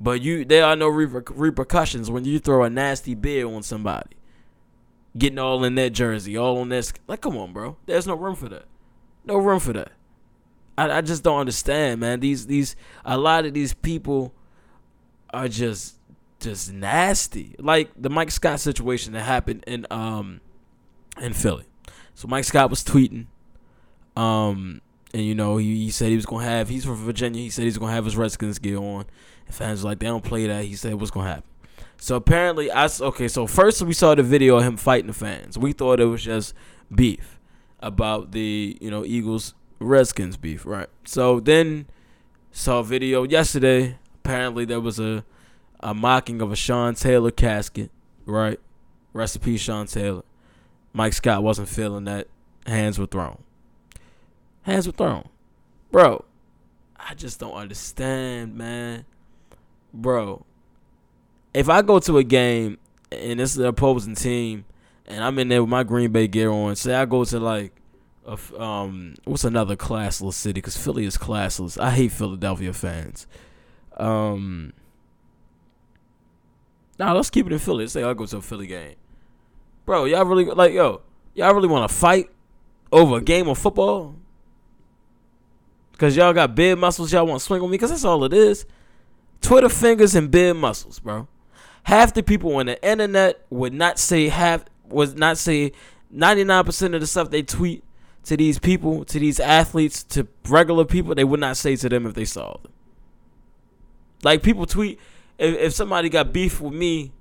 But 0.00 0.20
you, 0.20 0.44
there 0.44 0.64
are 0.64 0.76
no 0.76 0.90
reper- 0.90 1.32
repercussions 1.34 2.10
when 2.10 2.24
you 2.24 2.38
throw 2.38 2.64
a 2.64 2.70
nasty 2.70 3.14
beer 3.14 3.46
on 3.46 3.62
somebody, 3.62 4.16
getting 5.16 5.38
all 5.38 5.64
in 5.64 5.74
that 5.76 5.90
jersey, 5.90 6.36
all 6.36 6.58
on 6.58 6.68
this. 6.68 6.92
Like, 7.08 7.22
come 7.22 7.36
on, 7.38 7.52
bro. 7.52 7.76
There's 7.86 8.06
no 8.06 8.14
room 8.14 8.34
for 8.34 8.48
that. 8.50 8.66
No 9.24 9.36
room 9.36 9.58
for 9.58 9.72
that. 9.72 9.92
I, 10.76 10.98
I 10.98 11.00
just 11.00 11.22
don't 11.22 11.40
understand, 11.40 12.00
man. 12.00 12.20
These 12.20 12.46
these 12.46 12.76
a 13.04 13.16
lot 13.16 13.46
of 13.46 13.54
these 13.54 13.72
people 13.72 14.34
are 15.32 15.48
just 15.48 15.96
just 16.40 16.72
nasty. 16.72 17.54
Like 17.58 17.90
the 17.96 18.10
Mike 18.10 18.30
Scott 18.30 18.60
situation 18.60 19.12
that 19.14 19.22
happened 19.22 19.64
in 19.66 19.86
um 19.90 20.40
in 21.20 21.32
Philly. 21.32 21.64
So 22.14 22.28
Mike 22.28 22.44
Scott 22.44 22.70
was 22.70 22.82
tweeting, 22.82 23.26
um, 24.16 24.80
and 25.12 25.22
you 25.22 25.34
know 25.34 25.58
he, 25.58 25.84
he 25.84 25.90
said 25.90 26.08
he 26.08 26.16
was 26.16 26.26
gonna 26.26 26.44
have. 26.44 26.68
He's 26.68 26.84
from 26.84 26.96
Virginia. 26.96 27.40
He 27.40 27.50
said 27.50 27.64
he's 27.64 27.78
gonna 27.78 27.92
have 27.92 28.04
his 28.04 28.16
Redskins 28.16 28.58
gear 28.58 28.78
on. 28.78 29.04
And 29.46 29.54
fans 29.54 29.82
were 29.82 29.90
like 29.90 29.98
they 29.98 30.06
don't 30.06 30.24
play 30.24 30.46
that. 30.46 30.64
He 30.64 30.74
said 30.76 30.94
what's 30.94 31.10
gonna 31.10 31.28
happen. 31.28 31.44
So 31.98 32.16
apparently, 32.16 32.70
I 32.70 32.88
okay. 33.00 33.28
So 33.28 33.46
first 33.46 33.82
we 33.82 33.92
saw 33.92 34.14
the 34.14 34.22
video 34.22 34.56
of 34.56 34.64
him 34.64 34.76
fighting 34.76 35.08
the 35.08 35.12
fans. 35.12 35.58
We 35.58 35.72
thought 35.72 36.00
it 36.00 36.06
was 36.06 36.22
just 36.22 36.54
beef 36.94 37.38
about 37.80 38.32
the 38.32 38.76
you 38.80 38.90
know 38.90 39.04
Eagles 39.04 39.54
Redskins 39.78 40.36
beef, 40.36 40.64
right? 40.64 40.88
So 41.04 41.40
then 41.40 41.86
saw 42.50 42.80
a 42.80 42.84
video 42.84 43.24
yesterday. 43.24 43.98
Apparently 44.26 44.64
there 44.64 44.80
was 44.80 44.98
a 44.98 45.24
a 45.78 45.94
mocking 45.94 46.42
of 46.42 46.50
a 46.50 46.56
Sean 46.56 46.96
Taylor 46.96 47.30
casket, 47.30 47.92
right? 48.24 48.58
Recipe 49.12 49.56
Sean 49.56 49.86
Taylor. 49.86 50.24
Mike 50.92 51.12
Scott 51.12 51.44
wasn't 51.44 51.68
feeling 51.68 52.06
that. 52.06 52.26
Hands 52.66 52.98
were 52.98 53.06
thrown. 53.06 53.38
Hands 54.62 54.84
were 54.84 54.92
thrown. 54.92 55.28
Bro, 55.92 56.24
I 56.96 57.14
just 57.14 57.38
don't 57.38 57.52
understand, 57.52 58.56
man. 58.56 59.04
Bro, 59.94 60.44
if 61.54 61.68
I 61.68 61.82
go 61.82 62.00
to 62.00 62.18
a 62.18 62.24
game 62.24 62.78
and 63.12 63.40
it's 63.40 63.54
the 63.54 63.68
opposing 63.68 64.16
team 64.16 64.64
and 65.06 65.22
I'm 65.22 65.38
in 65.38 65.46
there 65.46 65.62
with 65.62 65.70
my 65.70 65.84
Green 65.84 66.10
Bay 66.10 66.26
gear 66.26 66.50
on, 66.50 66.74
say 66.74 66.96
I 66.96 67.04
go 67.04 67.24
to 67.24 67.38
like 67.38 67.72
a, 68.26 68.36
um 68.60 69.14
what's 69.22 69.44
another 69.44 69.76
classless 69.76 70.34
city 70.34 70.60
cuz 70.60 70.76
Philly 70.76 71.04
is 71.04 71.16
classless. 71.16 71.80
I 71.80 71.92
hate 71.92 72.10
Philadelphia 72.10 72.72
fans. 72.72 73.28
Um 73.96 74.72
Nah, 76.98 77.12
let's 77.12 77.30
keep 77.30 77.46
it 77.46 77.52
in 77.52 77.58
Philly. 77.58 77.84
Let's 77.84 77.92
say 77.92 78.02
I 78.02 78.14
go 78.14 78.26
to 78.26 78.38
a 78.38 78.42
Philly 78.42 78.66
game. 78.66 78.96
Bro, 79.84 80.06
y'all 80.06 80.24
really 80.24 80.46
like 80.46 80.72
yo, 80.72 81.02
y'all 81.34 81.54
really 81.54 81.68
want 81.68 81.88
to 81.88 81.94
fight 81.94 82.30
over 82.90 83.18
a 83.18 83.20
game 83.20 83.48
of 83.48 83.58
football? 83.58 84.16
Cause 85.98 86.14
y'all 86.14 86.34
got 86.34 86.54
big 86.54 86.78
muscles, 86.78 87.12
y'all 87.12 87.26
want 87.26 87.40
to 87.40 87.44
swing 87.44 87.62
on 87.62 87.70
me. 87.70 87.78
Cause 87.78 87.90
that's 87.90 88.04
all 88.04 88.24
it 88.24 88.32
is. 88.32 88.66
Twitter 89.40 89.68
fingers 89.68 90.14
and 90.14 90.30
big 90.30 90.56
muscles, 90.56 90.98
bro. 90.98 91.28
Half 91.84 92.14
the 92.14 92.22
people 92.22 92.56
on 92.56 92.66
the 92.66 92.82
internet 92.86 93.44
would 93.48 93.72
not 93.72 93.98
say 93.98 94.28
half 94.28 94.64
would 94.88 95.18
not 95.18 95.38
say 95.38 95.72
ninety 96.10 96.44
nine 96.44 96.64
percent 96.64 96.94
of 96.94 97.00
the 97.00 97.06
stuff 97.06 97.30
they 97.30 97.42
tweet 97.42 97.84
to 98.24 98.36
these 98.36 98.58
people, 98.58 99.04
to 99.04 99.20
these 99.20 99.38
athletes, 99.38 100.02
to 100.02 100.26
regular 100.48 100.84
people, 100.84 101.14
they 101.14 101.24
would 101.24 101.38
not 101.38 101.56
say 101.56 101.76
to 101.76 101.88
them 101.88 102.06
if 102.06 102.14
they 102.14 102.24
saw 102.24 102.56
them. 102.62 102.72
Like 104.26 104.42
people 104.42 104.66
tweet 104.66 104.98
if, 105.38 105.56
if 105.56 105.72
somebody 105.72 106.08
got 106.08 106.32
beef 106.32 106.60
with 106.60 106.74
me 106.74 107.12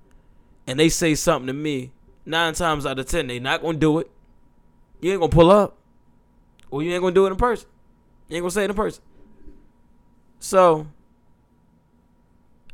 and 0.65 0.79
they 0.79 0.89
say 0.89 1.13
something 1.13 1.45
to 1.45 1.53
me, 1.53 1.91
nine 2.25 2.55
times 2.55 2.83
out 2.83 2.97
of 2.97 3.05
ten, 3.05 3.27
they 3.27 3.37
not 3.37 3.61
gonna 3.61 3.77
do 3.77 3.99
it. 3.99 4.09
You 5.01 5.11
ain't 5.11 5.19
gonna 5.19 5.31
pull 5.31 5.51
up. 5.51 5.77
Or 6.71 6.81
you 6.81 6.91
ain't 6.91 7.03
gonna 7.03 7.13
do 7.13 7.27
it 7.27 7.29
in 7.29 7.35
person. 7.35 7.69
You 8.27 8.37
ain't 8.37 8.41
gonna 8.41 8.49
say 8.49 8.63
it 8.63 8.71
in 8.71 8.75
person. 8.75 9.03
So 10.39 10.87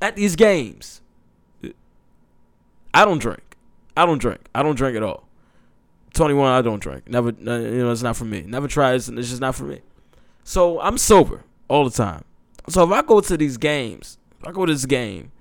at 0.02 0.15
these 0.15 0.38
games, 0.38 1.02
I 2.94 3.04
don't 3.04 3.20
drink. 3.20 3.58
I 3.98 4.06
don't 4.06 4.17
drink. 4.17 4.39
I 4.56 4.63
don't 4.63 4.76
drink 4.76 4.96
at 4.96 5.04
all. 5.04 5.28
21, 6.13 6.50
I 6.50 6.62
don't 6.62 6.82
drink. 6.82 7.10
Never, 7.10 7.32
you 7.32 7.36
know, 7.44 7.91
it's 7.91 8.02
not 8.02 8.15
for 8.15 8.24
me. 8.24 8.44
Never 8.44 8.70
tried. 8.70 8.94
It's, 8.94 9.10
it's 9.10 9.28
just 9.28 9.41
not 9.41 9.56
for 9.56 9.65
me. 9.65 9.82
So 10.46 10.80
I'm 10.80 10.98
sober 10.98 11.44
all 11.67 11.84
the 11.84 11.91
time. 11.91 12.24
So 12.70 12.86
if 12.86 12.91
I 12.91 13.02
go 13.02 13.20
to 13.20 13.36
these 13.36 13.58
games, 13.58 14.17
I 14.46 14.52
go 14.52 14.66
to 14.66 14.74
this 14.74 14.86
game, 14.86 15.32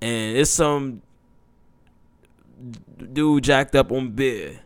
and 0.00 0.36
it's 0.36 0.50
some 0.50 1.02
dude 3.12 3.44
jacked 3.44 3.74
up 3.74 3.92
on 3.92 4.10
beer, 4.10 4.60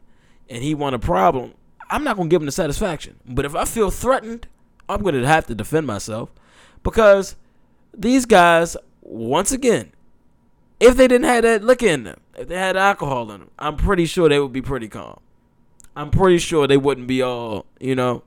and 0.48 0.62
he 0.62 0.74
want 0.74 0.94
a 0.94 0.98
problem, 0.98 1.54
I'm 1.90 2.04
not 2.04 2.16
gonna 2.16 2.28
give 2.28 2.42
him 2.42 2.46
the 2.46 2.52
satisfaction. 2.52 3.16
But 3.26 3.44
if 3.44 3.54
I 3.54 3.64
feel 3.64 3.90
threatened, 3.90 4.46
I'm 4.88 5.02
gonna 5.02 5.26
have 5.26 5.46
to 5.46 5.54
defend 5.54 5.86
myself 5.86 6.30
because 6.82 7.36
these 7.94 8.26
guys, 8.26 8.76
once 9.02 9.52
again, 9.52 9.92
if 10.80 10.96
they 10.96 11.08
didn't 11.08 11.26
have 11.26 11.42
that 11.42 11.64
liquor 11.64 11.86
in 11.86 12.04
them, 12.04 12.20
if 12.36 12.48
they 12.48 12.56
had 12.56 12.76
alcohol 12.76 13.30
in 13.32 13.40
them, 13.40 13.50
I'm 13.58 13.76
pretty 13.76 14.06
sure 14.06 14.28
they 14.28 14.38
would 14.38 14.52
be 14.52 14.62
pretty 14.62 14.88
calm. 14.88 15.20
I'm 15.96 16.10
pretty 16.10 16.38
sure 16.38 16.66
they 16.66 16.76
wouldn't 16.76 17.08
be 17.08 17.22
all, 17.22 17.66
you 17.80 17.96
know. 17.96 18.22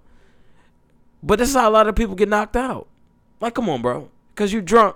But 1.23 1.39
this 1.39 1.49
is 1.49 1.55
how 1.55 1.69
a 1.69 1.71
lot 1.71 1.87
of 1.87 1.95
people 1.95 2.15
get 2.15 2.27
knocked 2.27 2.57
out. 2.57 2.87
Like, 3.39 3.55
come 3.55 3.69
on, 3.69 3.81
bro. 3.81 4.09
Because 4.33 4.51
you're 4.51 4.61
drunk 4.61 4.95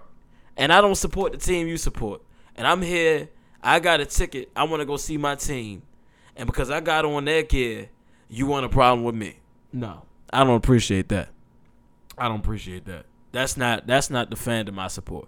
and 0.57 0.71
I 0.71 0.81
don't 0.81 0.95
support 0.95 1.31
the 1.31 1.37
team 1.37 1.67
you 1.67 1.77
support. 1.77 2.21
And 2.55 2.65
I'm 2.65 2.81
here, 2.81 3.29
I 3.61 3.79
got 3.79 3.99
a 3.99 4.05
ticket. 4.05 4.49
I 4.55 4.63
want 4.63 4.81
to 4.81 4.85
go 4.85 4.97
see 4.97 5.17
my 5.17 5.35
team. 5.35 5.83
And 6.35 6.47
because 6.47 6.69
I 6.69 6.79
got 6.79 7.05
on 7.05 7.25
their 7.25 7.43
gear, 7.43 7.89
you 8.29 8.45
want 8.47 8.65
a 8.65 8.69
problem 8.69 9.03
with 9.03 9.15
me. 9.15 9.39
No. 9.73 10.03
I 10.31 10.43
don't 10.43 10.55
appreciate 10.55 11.09
that. 11.09 11.29
I 12.17 12.27
don't 12.27 12.39
appreciate 12.39 12.85
that. 12.85 13.05
That's 13.31 13.57
not 13.57 13.85
that's 13.87 14.09
not 14.09 14.29
the 14.29 14.35
fandom 14.37 14.79
I 14.79 14.87
support. 14.87 15.27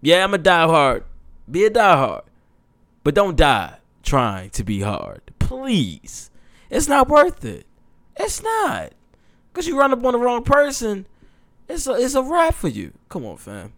Yeah, 0.00 0.22
I'm 0.24 0.34
a 0.34 0.38
diehard. 0.38 1.04
Be 1.50 1.64
a 1.64 1.70
diehard. 1.70 2.22
But 3.04 3.14
don't 3.14 3.36
die 3.36 3.78
trying 4.02 4.50
to 4.50 4.64
be 4.64 4.80
hard. 4.80 5.22
Please. 5.38 6.30
It's 6.70 6.88
not 6.88 7.08
worth 7.08 7.44
it. 7.44 7.66
It's 8.16 8.42
not. 8.42 8.92
Cause 9.52 9.66
you 9.66 9.78
run 9.78 9.92
up 9.92 10.04
on 10.04 10.12
the 10.12 10.18
wrong 10.18 10.42
person, 10.44 11.06
it's 11.68 11.86
a 11.86 11.92
it's 11.92 12.14
a 12.14 12.22
wrap 12.22 12.54
for 12.54 12.68
you. 12.68 12.92
Come 13.08 13.24
on, 13.26 13.36
fam. 13.36 13.72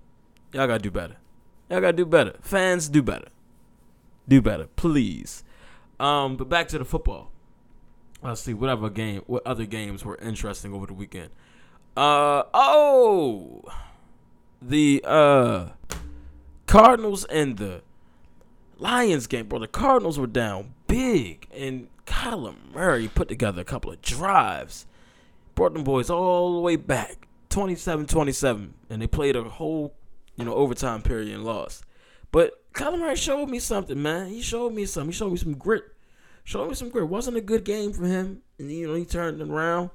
Y'all 0.54 0.68
gotta 0.68 0.78
do 0.78 0.90
better. 0.90 1.16
Y'all 1.68 1.80
gotta 1.80 1.96
do 1.96 2.06
better. 2.06 2.34
Fans, 2.40 2.88
do 2.88 3.02
better. 3.02 3.28
Do 4.28 4.40
better, 4.40 4.68
please. 4.76 5.42
Um, 5.98 6.36
but 6.36 6.48
back 6.48 6.68
to 6.68 6.78
the 6.78 6.84
football. 6.84 7.30
Let's 8.22 8.40
see 8.40 8.54
what 8.54 8.70
other 8.70 8.88
game, 8.88 9.22
what 9.26 9.46
other 9.46 9.66
games 9.66 10.04
were 10.04 10.16
interesting 10.16 10.72
over 10.72 10.86
the 10.86 10.94
weekend. 10.94 11.30
Uh 11.96 12.44
oh, 12.54 13.62
the 14.62 15.02
uh 15.04 15.68
Cardinals 16.66 17.24
and 17.26 17.58
the 17.58 17.82
Lions 18.78 19.26
game, 19.26 19.48
bro. 19.48 19.58
The 19.58 19.68
Cardinals 19.68 20.18
were 20.18 20.26
down 20.26 20.74
big, 20.86 21.48
and 21.52 21.88
Kyler 22.06 22.54
Murray 22.72 23.08
put 23.08 23.28
together 23.28 23.62
a 23.62 23.64
couple 23.64 23.90
of 23.90 24.00
drives, 24.00 24.86
brought 25.54 25.74
them 25.74 25.84
boys 25.84 26.10
all 26.10 26.54
the 26.54 26.60
way 26.60 26.76
back, 26.76 27.28
27-27, 27.50 28.70
and 28.90 29.02
they 29.02 29.06
played 29.06 29.36
a 29.36 29.44
whole, 29.44 29.94
you 30.36 30.44
know, 30.44 30.54
overtime 30.54 31.02
period 31.02 31.34
and 31.34 31.44
lost. 31.44 31.84
But 32.30 32.72
Kyler 32.72 32.98
Murray 32.98 33.16
showed 33.16 33.48
me 33.48 33.58
something, 33.58 34.00
man. 34.00 34.28
He 34.28 34.42
showed 34.42 34.72
me 34.72 34.86
something. 34.86 35.12
He 35.12 35.16
showed 35.16 35.30
me 35.30 35.38
some 35.38 35.54
grit. 35.54 35.84
Showed 36.42 36.68
me 36.68 36.74
some 36.74 36.88
grit. 36.90 37.08
Wasn't 37.08 37.36
a 37.36 37.40
good 37.40 37.64
game 37.64 37.92
for 37.92 38.06
him, 38.06 38.42
and 38.58 38.70
you 38.70 38.88
know 38.88 38.94
he 38.94 39.04
turned 39.04 39.40
around. 39.40 39.90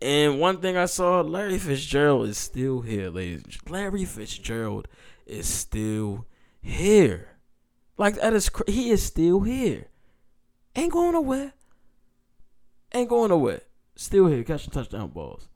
And 0.00 0.40
one 0.40 0.60
thing 0.60 0.76
I 0.76 0.86
saw, 0.86 1.20
Larry 1.20 1.58
Fitzgerald 1.58 2.28
is 2.28 2.38
still 2.38 2.80
here, 2.80 3.08
ladies. 3.08 3.58
Larry 3.68 4.04
Fitzgerald 4.04 4.88
is 5.26 5.46
still 5.46 6.26
here. 6.60 7.28
Like 7.98 8.16
that 8.16 8.34
is 8.34 8.50
he 8.66 8.90
is 8.90 9.02
still 9.02 9.40
here. 9.40 9.86
Ain't 10.74 10.92
going 10.92 11.12
nowhere. 11.12 11.54
Ain't 12.92 13.08
going 13.08 13.30
nowhere. 13.30 13.62
Still 13.94 14.26
here, 14.26 14.44
catching 14.44 14.70
touchdown 14.70 15.08
balls. 15.08 15.48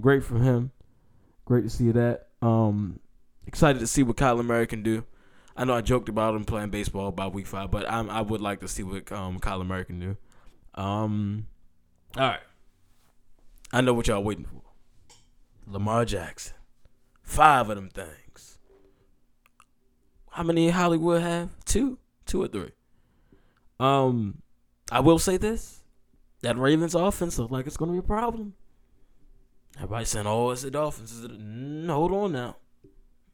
Great 0.00 0.24
for 0.24 0.38
him. 0.38 0.70
Great 1.44 1.64
to 1.64 1.70
see 1.70 1.90
that. 1.92 2.28
Um, 2.42 3.00
excited 3.46 3.78
to 3.78 3.86
see 3.86 4.02
what 4.02 4.16
Kyler 4.16 4.44
Murray 4.44 4.66
can 4.66 4.82
do. 4.82 5.04
I 5.56 5.64
know 5.64 5.74
I 5.74 5.80
joked 5.82 6.08
about 6.08 6.34
him 6.34 6.44
playing 6.44 6.70
baseball 6.70 7.12
by 7.12 7.26
week 7.26 7.46
five, 7.46 7.70
but 7.70 7.90
I'm, 7.90 8.08
I 8.08 8.22
would 8.22 8.40
like 8.40 8.60
to 8.60 8.68
see 8.68 8.82
what 8.82 9.10
um, 9.12 9.38
Kyler 9.38 9.66
Murray 9.66 9.84
can 9.84 10.00
do. 10.00 10.16
Um, 10.74 11.46
all 12.16 12.28
right. 12.28 12.40
I 13.72 13.80
know 13.80 13.94
what 13.94 14.06
y'all 14.06 14.22
waiting 14.22 14.46
for. 14.46 14.62
Lamar 15.66 16.04
Jackson. 16.04 16.54
Five 17.22 17.70
of 17.70 17.76
them 17.76 17.88
things. 17.88 18.58
How 20.30 20.42
many 20.42 20.70
Hollywood 20.70 21.22
have? 21.22 21.50
Two? 21.64 21.98
Two 22.26 22.42
or 22.42 22.48
three? 22.48 22.72
Um, 23.78 24.42
I 24.90 25.00
will 25.00 25.18
say 25.18 25.36
this. 25.36 25.82
That 26.42 26.58
Ravens 26.58 26.94
offense 26.94 27.38
looks 27.38 27.52
like 27.52 27.66
it's 27.66 27.76
going 27.76 27.90
to 27.90 27.92
be 27.92 27.98
a 27.98 28.02
problem. 28.02 28.54
Everybody 29.76 30.04
saying, 30.04 30.26
oh, 30.26 30.50
it's 30.50 30.62
the 30.62 30.70
Dolphins. 30.70 31.20
Hold 31.88 32.12
on 32.12 32.32
now. 32.32 32.56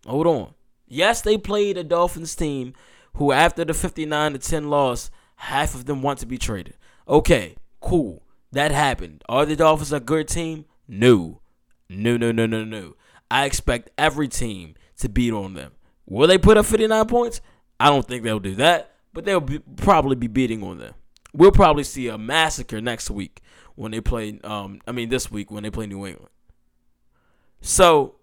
Hold 0.07 0.27
on. 0.27 0.55
Yes, 0.87 1.21
they 1.21 1.37
played 1.37 1.77
a 1.77 1.85
Dolphins 1.85 2.35
team 2.35 2.73
who, 3.15 3.33
after 3.33 3.65
the 3.65 3.75
59 3.75 4.33
to 4.33 4.39
10 4.39 4.71
loss, 4.71 5.11
half 5.37 5.75
of 5.75 5.85
them 5.87 6.03
want 6.03 6.19
to 6.21 6.27
be 6.27 6.39
traded. 6.39 6.75
Okay, 7.07 7.57
cool. 7.81 8.23
That 8.53 8.71
happened. 8.71 9.23
Are 9.29 9.45
the 9.45 9.57
Dolphins 9.57 9.93
a 9.93 10.01
good 10.01 10.29
team? 10.29 10.65
No. 10.87 11.41
No, 11.89 12.17
no, 12.17 12.33
no, 12.33 12.47
no, 12.47 12.65
no. 12.65 12.95
I 13.31 13.45
expect 13.45 13.91
every 13.99 14.29
team 14.29 14.75
to 14.99 15.09
beat 15.09 15.33
on 15.33 15.55
them. 15.55 15.73
Will 16.07 16.27
they 16.27 16.39
put 16.39 16.57
up 16.57 16.65
59 16.65 17.07
points? 17.07 17.41
I 17.79 17.89
don't 17.89 18.07
think 18.07 18.25
they'll 18.25 18.41
do 18.41 18.55
that, 18.57 18.95
but 19.13 19.25
they'll 19.25 19.41
be, 19.41 19.59
probably 19.77 20.17
be 20.17 20.27
beating 20.27 20.63
on 20.63 20.79
them. 20.79 20.95
We'll 21.35 21.53
probably 21.53 21.85
see 21.85 22.09
a 22.09 22.17
massacre 22.17 22.81
next 22.81 23.11
week 23.11 23.43
when 23.75 23.93
they 23.93 24.01
play. 24.01 24.41
Um, 24.43 24.81
I 24.87 24.93
mean, 24.93 25.11
this 25.11 25.31
week 25.31 25.51
when 25.51 25.63
they 25.63 25.71
play 25.71 25.87
New 25.87 26.07
England. 26.07 26.31
So, 27.61 28.17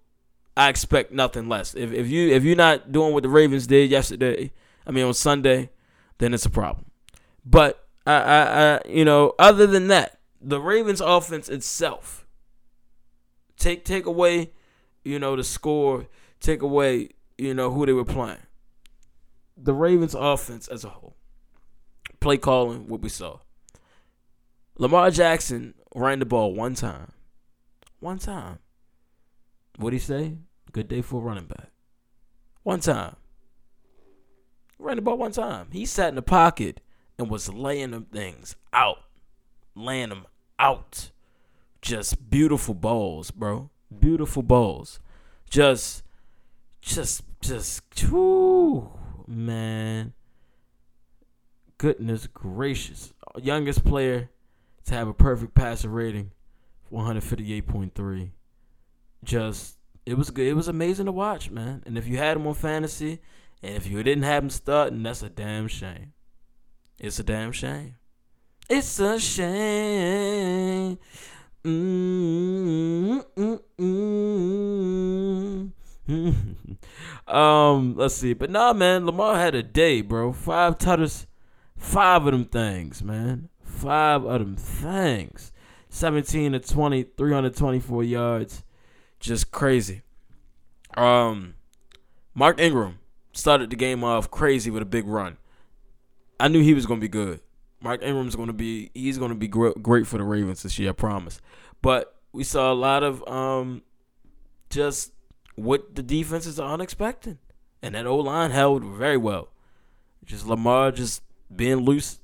I 0.58 0.70
expect 0.70 1.12
nothing 1.12 1.50
less. 1.50 1.76
If 1.76 1.92
if 1.92 2.10
you 2.10 2.30
if 2.32 2.44
you're 2.44 2.56
not 2.56 2.92
doing 2.92 3.14
what 3.14 3.24
the 3.24 3.30
Ravens 3.30 3.68
did 3.68 3.90
yesterday, 3.90 4.52
I 4.86 4.92
mean 4.92 5.06
on 5.06 5.14
Sunday, 5.14 5.70
then 6.18 6.34
it's 6.34 6.46
a 6.46 6.50
problem. 6.50 6.86
But 7.46 7.86
I, 8.06 8.14
I, 8.14 8.76
I 8.76 8.82
you 8.88 9.06
know, 9.06 9.34
other 9.38 9.68
than 9.68 9.88
that, 9.90 10.20
the 10.42 10.60
Ravens 10.60 11.02
offense 11.02 11.50
itself, 11.50 12.26
take 13.58 13.84
take 13.84 14.06
away, 14.06 14.52
you 15.04 15.20
know, 15.20 15.36
the 15.36 15.44
score, 15.44 16.08
take 16.40 16.62
away, 16.62 17.10
you 17.38 17.54
know, 17.54 17.72
who 17.72 17.86
they 17.86 17.94
were 17.94 18.06
playing. 18.06 18.38
The 19.58 19.74
Ravens 19.74 20.16
offense 20.16 20.68
as 20.68 20.84
a 20.86 20.90
whole, 20.90 21.16
play 22.20 22.38
calling, 22.38 22.88
what 22.88 23.02
we 23.02 23.10
saw. 23.10 23.40
Lamar 24.78 25.10
Jackson 25.12 25.74
ran 25.94 26.20
the 26.20 26.26
ball 26.26 26.54
one 26.54 26.76
time. 26.76 27.12
One 28.00 28.20
time. 28.20 28.60
What'd 29.78 30.00
he 30.00 30.04
say? 30.04 30.38
Good 30.72 30.88
day 30.88 31.02
for 31.02 31.18
a 31.18 31.24
running 31.24 31.46
back. 31.46 31.72
One 32.64 32.80
time. 32.80 33.16
Ran 34.80 34.98
the 34.98 35.02
ball 35.02 35.18
one 35.18 35.32
time. 35.32 35.68
He 35.72 35.86
sat 35.86 36.10
in 36.10 36.16
the 36.16 36.22
pocket 36.22 36.82
and 37.18 37.30
was 37.30 37.50
laying 37.50 37.92
them 37.92 38.06
things 38.12 38.56
out. 38.74 39.04
Laying 39.76 40.10
them 40.10 40.26
out. 40.60 41.12
Just 41.82 42.30
beautiful 42.30 42.74
balls, 42.74 43.32
bro. 43.32 43.70
Beautiful 43.98 44.44
balls. 44.44 45.00
Just, 45.50 46.04
just, 46.82 47.24
just, 47.42 47.84
whoo, 48.10 48.92
man. 49.28 50.14
Goodness 51.78 52.28
gracious. 52.28 53.14
Youngest 53.42 53.84
player 53.86 54.30
to 54.86 54.94
have 54.94 55.08
a 55.08 55.14
perfect 55.14 55.54
passer 55.54 55.90
rating, 55.90 56.32
158.3. 56.92 58.32
Just, 59.26 59.78
it 60.06 60.18
was 60.18 60.30
good. 60.30 60.48
It 60.48 60.54
was 60.54 60.68
amazing 60.68 61.08
to 61.08 61.12
watch, 61.12 61.52
man. 61.52 61.84
And 61.86 61.98
if 61.98 62.08
you 62.08 62.18
had 62.18 62.38
him 62.38 62.48
on 62.48 62.54
fantasy, 62.54 63.20
and 63.62 63.76
if 63.76 63.88
you 63.88 64.02
didn't 64.04 64.24
have 64.24 64.44
him 64.44 64.50
starting, 64.50 65.04
that's 65.04 65.24
a 65.24 65.30
damn 65.30 65.68
shame. 65.68 66.14
It's 67.00 67.20
a 67.20 67.24
damn 67.24 67.52
shame. 67.52 67.96
It's 68.70 69.00
a 69.00 69.20
shame. 69.20 70.98
Mm-hmm. 71.64 73.16
um, 77.28 77.96
let's 77.96 78.16
see. 78.16 78.34
But 78.34 78.52
nah, 78.52 78.74
man, 78.74 79.06
Lamar 79.06 79.38
had 79.38 79.56
a 79.56 79.64
day, 79.64 80.02
bro. 80.02 80.32
Five 80.32 80.78
tutters, 80.78 81.26
five 81.76 82.26
of 82.26 82.32
them 82.32 82.46
things, 82.46 83.04
man. 83.04 83.50
Five 83.64 84.26
of 84.26 84.40
them 84.40 84.56
things. 84.56 85.52
17 85.90 86.52
to 86.52 86.60
20, 86.60 87.04
324 87.04 88.04
yards. 88.04 88.64
Just 89.26 89.50
crazy. 89.50 90.04
Um, 90.96 91.56
Mark 92.36 92.60
Ingram 92.60 93.00
started 93.34 93.72
the 93.72 93.76
game 93.76 94.04
off 94.04 94.30
crazy 94.30 94.70
with 94.70 94.84
a 94.84 94.86
big 94.86 95.08
run. 95.08 95.38
I 96.40 96.48
knew 96.48 96.62
he 96.62 96.76
was 96.76 96.86
going 96.86 97.00
to 97.00 97.04
be 97.04 97.10
good. 97.10 97.40
Mark 97.82 98.04
Ingram's 98.04 98.36
going 98.36 98.50
to 98.50 98.54
be 98.54 98.92
he's 98.94 99.18
going 99.18 99.30
to 99.30 99.36
be 99.36 99.48
great 99.48 100.06
for 100.06 100.20
the 100.20 100.24
Ravens 100.24 100.62
this 100.62 100.78
year, 100.78 100.92
I 100.92 100.94
promise. 100.94 101.42
But 101.82 102.16
we 102.34 102.44
saw 102.44 102.72
a 102.72 102.76
lot 102.76 103.02
of 103.02 103.28
um 103.28 103.82
just 104.70 105.12
what 105.56 105.96
the 105.96 106.04
defenses 106.04 106.60
are 106.60 106.72
unexpected. 106.72 107.40
And 107.82 107.96
that 107.96 108.06
O 108.06 108.18
line 108.18 108.52
held 108.52 108.84
very 108.84 109.18
well. 109.18 109.48
Just 110.24 110.46
Lamar 110.46 110.92
just 110.92 111.24
being 111.54 111.78
loose, 111.78 112.20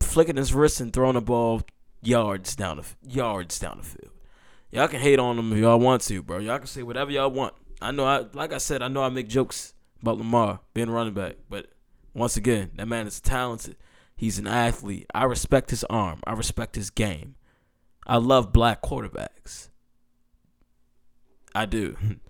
flicking 0.00 0.38
his 0.38 0.52
wrist 0.52 0.80
and 0.80 0.92
throwing 0.92 1.14
the 1.14 1.20
ball 1.20 1.62
yards 2.02 2.56
down 2.56 2.78
the 2.78 2.84
yards 3.08 3.60
down 3.60 3.76
the 3.76 3.84
field. 3.84 4.15
Y'all 4.76 4.88
can 4.88 5.00
hate 5.00 5.18
on 5.18 5.38
him 5.38 5.54
if 5.54 5.58
y'all 5.58 5.78
want 5.80 6.02
to, 6.02 6.20
bro. 6.20 6.36
Y'all 6.36 6.58
can 6.58 6.66
say 6.66 6.82
whatever 6.82 7.10
y'all 7.10 7.30
want. 7.30 7.54
I 7.80 7.92
know 7.92 8.04
I 8.04 8.26
like 8.34 8.52
I 8.52 8.58
said, 8.58 8.82
I 8.82 8.88
know 8.88 9.02
I 9.02 9.08
make 9.08 9.26
jokes 9.26 9.72
about 10.02 10.18
Lamar 10.18 10.60
being 10.74 10.90
running 10.90 11.14
back, 11.14 11.36
but 11.48 11.70
once 12.12 12.36
again, 12.36 12.72
that 12.74 12.86
man 12.86 13.06
is 13.06 13.18
talented. 13.18 13.76
He's 14.14 14.38
an 14.38 14.46
athlete. 14.46 15.06
I 15.14 15.24
respect 15.24 15.70
his 15.70 15.82
arm. 15.84 16.20
I 16.26 16.34
respect 16.34 16.74
his 16.74 16.90
game. 16.90 17.36
I 18.06 18.18
love 18.18 18.52
black 18.52 18.82
quarterbacks. 18.82 19.70
I 21.54 21.64
do. 21.66 21.96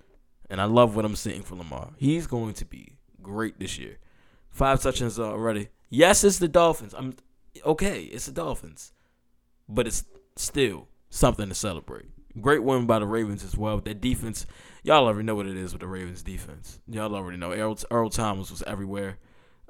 And 0.48 0.60
I 0.60 0.64
love 0.66 0.94
what 0.94 1.04
I'm 1.04 1.16
seeing 1.16 1.42
for 1.42 1.56
Lamar. 1.56 1.90
He's 1.96 2.28
going 2.28 2.54
to 2.54 2.64
be 2.64 2.98
great 3.20 3.58
this 3.58 3.80
year. 3.80 3.98
Five 4.48 4.80
touchdowns 4.80 5.18
already. 5.18 5.70
Yes, 5.90 6.22
it's 6.22 6.38
the 6.38 6.46
Dolphins. 6.46 6.94
I'm 6.96 7.16
okay, 7.64 8.02
it's 8.04 8.26
the 8.26 8.32
Dolphins. 8.32 8.92
But 9.68 9.88
it's 9.88 10.04
still 10.36 10.86
something 11.10 11.48
to 11.48 11.54
celebrate. 11.56 12.10
Great 12.40 12.62
win 12.62 12.86
by 12.86 12.98
the 12.98 13.06
Ravens 13.06 13.44
as 13.44 13.56
well. 13.56 13.80
That 13.80 14.00
defense, 14.00 14.46
y'all 14.82 15.06
already 15.06 15.24
know 15.24 15.34
what 15.34 15.46
it 15.46 15.56
is 15.56 15.72
with 15.72 15.80
the 15.80 15.86
Ravens 15.86 16.22
defense. 16.22 16.80
Y'all 16.86 17.14
already 17.14 17.38
know. 17.38 17.52
Earl, 17.52 17.78
Earl 17.90 18.10
Thomas 18.10 18.50
was 18.50 18.62
everywhere 18.62 19.18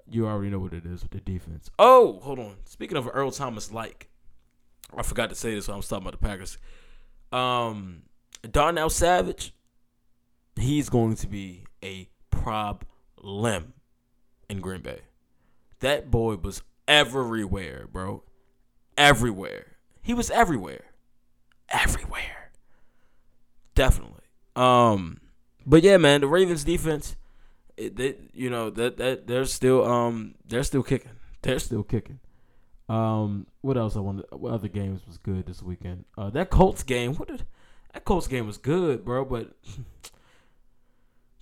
you 0.08 0.26
already 0.26 0.50
know 0.50 0.58
what 0.58 0.72
it 0.72 0.86
is 0.86 1.02
with 1.02 1.10
the 1.10 1.20
defense. 1.20 1.70
Oh, 1.78 2.20
hold 2.20 2.38
on. 2.38 2.56
Speaking 2.64 2.96
of 2.96 3.08
Earl 3.12 3.30
Thomas, 3.30 3.72
like 3.72 4.08
I 4.96 5.02
forgot 5.02 5.30
to 5.30 5.34
say 5.34 5.54
this 5.54 5.68
when 5.68 5.74
I 5.74 5.76
was 5.76 5.88
talking 5.88 6.06
about 6.06 6.20
the 6.20 6.26
Packers. 6.26 6.58
Um, 7.32 8.02
Darnell 8.48 8.90
Savage, 8.90 9.52
he's 10.54 10.88
going 10.88 11.16
to 11.16 11.26
be 11.26 11.64
a 11.82 12.08
problem 12.30 13.74
in 14.48 14.60
Green 14.60 14.82
Bay. 14.82 15.00
That 15.80 16.10
boy 16.10 16.36
was 16.36 16.62
everywhere, 16.86 17.88
bro. 17.90 18.22
Everywhere. 18.96 19.76
He 20.02 20.14
was 20.14 20.30
everywhere. 20.30 20.84
Everywhere. 21.68 22.45
Definitely. 23.76 24.24
Um, 24.56 25.20
but 25.64 25.84
yeah, 25.84 25.96
man, 25.98 26.22
the 26.22 26.26
Ravens 26.26 26.64
defense 26.64 27.14
it, 27.76 27.96
they, 27.96 28.16
you 28.32 28.50
know 28.50 28.70
that 28.70 28.96
that 28.96 29.26
they're 29.26 29.44
still 29.44 29.84
um 29.84 30.34
they're 30.46 30.62
still 30.62 30.82
kicking. 30.82 31.12
They're 31.42 31.58
still 31.58 31.82
kicking. 31.82 32.20
Um, 32.88 33.46
what 33.60 33.76
else 33.76 33.96
I 33.96 34.00
wanted? 34.00 34.26
What 34.32 34.52
other 34.52 34.68
games 34.68 35.06
was 35.06 35.18
good 35.18 35.46
this 35.46 35.62
weekend? 35.62 36.04
Uh, 36.16 36.30
that 36.30 36.50
Colts 36.50 36.82
game. 36.82 37.14
What 37.14 37.28
did 37.28 37.44
that 37.92 38.04
Colts 38.04 38.26
game 38.26 38.46
was 38.46 38.58
good, 38.58 39.04
bro? 39.04 39.24
But 39.24 39.52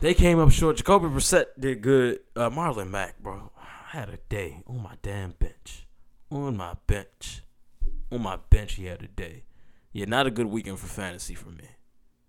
they 0.01 0.14
came 0.14 0.38
up 0.38 0.51
short. 0.51 0.77
Jacoby 0.77 1.07
Brissett 1.07 1.47
did 1.59 1.83
good. 1.83 2.20
Uh, 2.35 2.51
Marlon 2.51 2.90
Mack, 2.90 3.23
bro, 3.23 3.51
I 3.57 3.97
had 3.97 4.09
a 4.09 4.18
day 4.29 4.62
on 4.66 4.83
my 4.83 4.97
damn 5.03 5.33
bench. 5.33 5.87
On 6.31 6.57
my 6.57 6.75
bench. 6.87 7.42
On 8.11 8.20
my 8.20 8.38
bench, 8.51 8.75
he 8.75 8.87
had 8.87 9.03
a 9.03 9.09
day. 9.09 9.44
Yeah, 9.92 10.07
not 10.07 10.27
a 10.27 10.31
good 10.31 10.47
weekend 10.47 10.81
for 10.81 10.88
fantasy 10.88 11.35
for 11.35 11.51
me. 11.51 11.68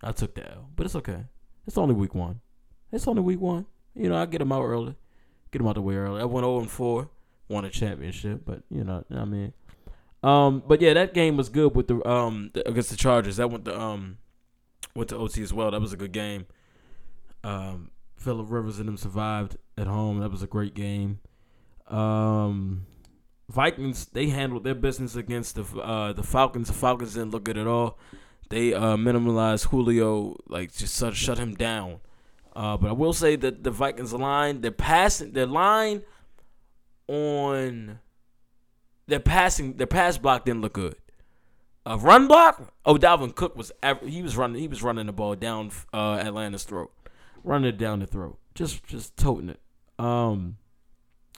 I 0.04 0.12
took 0.12 0.36
the 0.36 0.50
L, 0.50 0.70
but 0.76 0.86
it's 0.86 0.96
okay. 0.96 1.24
It's 1.68 1.78
only 1.78 1.96
week 1.96 2.14
one. 2.14 2.42
It's 2.92 3.08
only 3.08 3.22
week 3.22 3.40
one. 3.40 3.66
You 3.96 4.10
know, 4.10 4.18
I 4.18 4.26
get 4.26 4.40
them 4.40 4.52
out 4.52 4.64
early. 4.64 4.96
Get 5.52 5.60
them 5.60 5.68
out 5.68 5.76
the 5.76 5.82
way 5.82 5.96
early. 5.96 6.22
I 6.22 6.26
went 6.26 6.44
0 6.44 6.60
and 6.60 6.70
4, 6.70 7.10
won 7.50 7.66
a 7.66 7.70
championship, 7.70 8.42
but 8.46 8.64
you 8.70 8.84
know, 8.84 9.04
I 9.10 9.26
mean, 9.26 9.54
um, 10.24 10.64
but 10.68 10.82
yeah, 10.82 10.94
that 10.94 11.14
game 11.14 11.38
was 11.38 11.50
good 11.50 11.76
with 11.76 11.88
the 11.88 12.06
um 12.08 12.52
against 12.66 12.90
the 12.90 12.98
Chargers. 12.98 13.38
That 13.38 13.52
went 13.52 13.66
the 13.66 13.80
um 13.80 14.18
went 14.96 15.10
to 15.10 15.18
OT 15.18 15.42
as 15.44 15.54
well. 15.54 15.72
That 15.72 15.82
was 15.82 15.94
a 15.94 15.98
good 15.98 16.12
game. 16.12 16.48
Um, 17.44 17.92
Philip 18.18 18.48
Rivers 18.50 18.80
and 18.80 18.88
them 18.88 18.98
survived 18.98 19.58
at 19.78 19.86
home. 19.86 20.20
That 20.20 20.32
was 20.32 20.42
a 20.42 20.48
great 20.48 20.74
game. 20.74 21.20
Um, 21.88 22.88
Vikings 23.50 24.06
they 24.06 24.30
handled 24.30 24.64
their 24.64 24.74
business 24.74 25.16
against 25.16 25.56
the 25.56 25.80
uh, 25.80 26.14
the 26.14 26.24
Falcons. 26.24 26.68
The 26.68 26.74
Falcons 26.74 27.14
didn't 27.14 27.30
look 27.30 27.44
good 27.44 27.58
at 27.58 27.68
all. 27.68 28.00
They 28.50 28.74
uh, 28.74 28.96
minimalized 28.96 29.68
Julio, 29.68 30.38
like 30.48 30.74
just 30.74 30.96
sort 30.96 31.14
of 31.14 31.18
shut 31.18 31.38
him 31.38 31.56
down. 31.56 32.00
Uh, 32.56 32.78
but 32.78 32.90
I 32.90 32.94
will 32.94 33.14
say 33.14 33.36
that 33.36 33.64
the 33.64 33.72
Vikings 33.72 34.14
line, 34.14 34.62
their 34.62 34.72
passing, 34.72 35.34
their 35.34 35.46
line 35.46 36.04
on 37.08 38.00
their 39.08 39.20
passing, 39.20 39.74
their 39.74 39.88
pass 39.88 40.18
block 40.18 40.46
didn't 40.46 40.62
look 40.62 40.74
good. 40.74 40.96
A 41.86 41.98
run 41.98 42.28
block. 42.28 42.74
Oh, 42.86 42.96
Dalvin 42.96 43.36
Cook 43.36 43.56
was 43.56 43.72
ever 43.84 44.08
he 44.08 44.22
was 44.24 44.36
running 44.36 44.60
he 44.60 44.68
was 44.68 44.82
running 44.82 45.06
the 45.06 45.14
ball 45.14 45.36
down 45.36 45.72
uh, 45.94 46.20
Atlanta's 46.20 46.64
throat, 46.64 46.92
running 47.44 47.70
it 47.70 47.78
down 47.78 48.00
the 48.00 48.08
throat, 48.08 48.40
just 48.56 48.84
just 48.86 49.16
toting 49.18 49.50
it. 49.50 49.60
Um, 50.00 50.58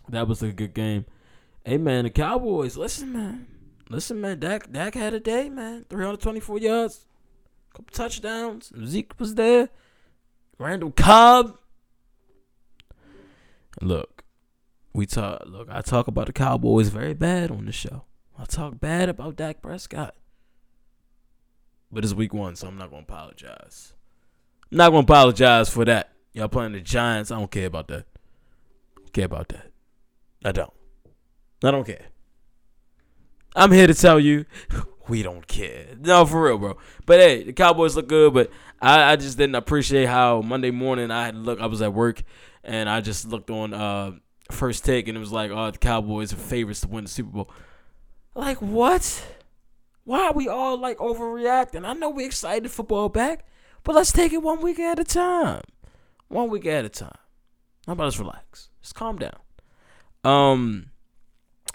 that 0.08 0.28
was 0.28 0.42
a 0.42 0.54
good 0.54 0.74
game. 0.74 1.06
Hey 1.66 1.78
man, 1.78 2.06
the 2.06 2.10
Cowboys. 2.10 2.78
Listen 2.78 3.12
man, 3.12 3.48
listen 3.90 4.22
man. 4.22 4.40
Dak 4.40 4.72
Dak 4.72 4.96
had 4.96 5.14
a 5.14 5.20
day 5.20 5.50
man. 5.50 5.86
Three 5.90 6.04
hundred 6.04 6.22
twenty 6.22 6.40
four 6.40 6.58
yards, 6.60 7.06
couple 7.74 7.92
touchdowns. 7.92 8.72
Zeke 8.86 9.14
was 9.20 9.36
there. 9.36 9.70
Randall 10.58 10.92
Cobb. 10.92 11.58
Look, 13.82 14.24
we 14.94 15.06
talk. 15.06 15.44
Look, 15.46 15.68
I 15.72 15.82
talk 15.82 16.08
about 16.08 16.26
the 16.28 16.34
Cowboys 16.34 16.90
very 16.90 17.14
bad 17.14 17.52
on 17.52 17.66
the 17.66 17.72
show. 17.72 18.04
I 18.38 18.46
talk 18.46 18.80
bad 18.80 19.10
about 19.10 19.36
Dak 19.36 19.62
Prescott. 19.62 20.16
But 21.92 22.04
it's 22.04 22.14
week 22.14 22.34
one, 22.34 22.56
so 22.56 22.68
I'm 22.68 22.78
not 22.78 22.90
gonna 22.90 23.04
apologize. 23.04 23.94
I'm 24.72 24.78
not 24.78 24.90
gonna 24.90 25.00
apologize 25.00 25.70
for 25.70 25.86
that. 25.86 26.12
Y'all 26.34 26.48
playing 26.48 26.74
the 26.74 26.82
Giants. 26.82 27.32
I 27.32 27.38
don't 27.40 27.50
care 27.50 27.68
about 27.68 27.88
that. 27.88 28.06
Don't 28.96 29.14
care 29.14 29.26
about 29.26 29.50
that. 29.50 29.72
I 30.44 30.52
don't. 30.52 30.74
I 31.64 31.72
don't 31.72 31.86
care. 31.86 32.08
I'm 33.58 33.72
here 33.72 33.88
to 33.88 33.94
tell 33.94 34.20
you, 34.20 34.46
we 35.08 35.24
don't 35.24 35.48
care. 35.48 35.88
No, 36.00 36.26
for 36.26 36.44
real, 36.44 36.58
bro. 36.60 36.78
But 37.08 37.20
hey, 37.20 37.44
the 37.44 37.54
Cowboys 37.54 37.96
look 37.96 38.08
good, 38.08 38.34
but 38.34 38.52
I, 38.80 39.14
I 39.14 39.16
just 39.16 39.38
didn't 39.38 39.56
appreciate 39.56 40.06
how 40.06 40.42
Monday 40.42 40.70
morning 40.70 41.10
I 41.10 41.26
had 41.26 41.36
look. 41.36 41.60
I 41.60 41.66
was 41.66 41.82
at 41.82 41.92
work, 41.92 42.22
and 42.64 42.88
I 42.88 43.02
just 43.02 43.28
looked 43.28 43.50
on 43.50 43.74
uh, 43.74 44.12
first 44.52 44.86
take, 44.86 45.08
and 45.08 45.18
it 45.18 45.20
was 45.20 45.32
like, 45.32 45.50
oh, 45.50 45.72
the 45.72 45.78
Cowboys 45.80 46.32
are 46.34 46.38
favorites 46.38 46.82
to 46.82 46.88
win 46.88 47.06
the 47.06 47.10
Super 47.10 47.32
Bowl. 47.32 47.52
Like 48.36 48.62
what? 48.62 49.26
Why 50.04 50.28
are 50.28 50.34
we 50.34 50.48
all 50.48 50.78
like 50.78 51.00
overreacting? 51.00 51.84
I 51.84 51.94
know 51.94 52.12
we're 52.12 52.28
excited 52.28 52.70
for 52.70 52.78
football 52.78 53.10
back, 53.10 53.48
but 53.84 53.96
let's 53.96 54.12
take 54.12 54.34
it 54.34 54.44
one 54.44 54.62
week 54.62 54.80
at 54.80 55.00
a 55.00 55.04
time. 55.04 55.64
One 56.28 56.50
week 56.52 56.68
at 56.68 56.86
a 56.86 56.90
time. 56.90 57.18
How 57.88 57.94
about 57.94 58.08
us 58.08 58.20
relax? 58.20 58.70
Just 58.82 58.94
calm 58.94 59.18
down. 59.18 59.40
Um, 60.24 60.92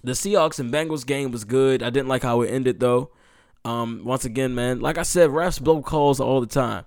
the 0.05 0.13
Seahawks 0.13 0.59
and 0.59 0.73
Bengals 0.73 1.07
game 1.07 1.31
was 1.31 1.45
good. 1.45 1.83
I 1.83 1.91
didn't 1.91 2.09
like 2.09 2.23
how 2.23 2.43
it 2.43 2.49
ended 2.49 2.81
though. 2.81 3.11
Um, 3.65 4.03
once 4.05 4.25
again, 4.25 4.55
man, 4.55 4.81
like 4.81 4.99
I 4.99 5.03
said, 5.03 5.31
refs 5.31 5.63
blow 5.63 5.83
calls 5.83 6.19
all 6.21 6.41
the 6.41 6.47
time. 6.47 6.85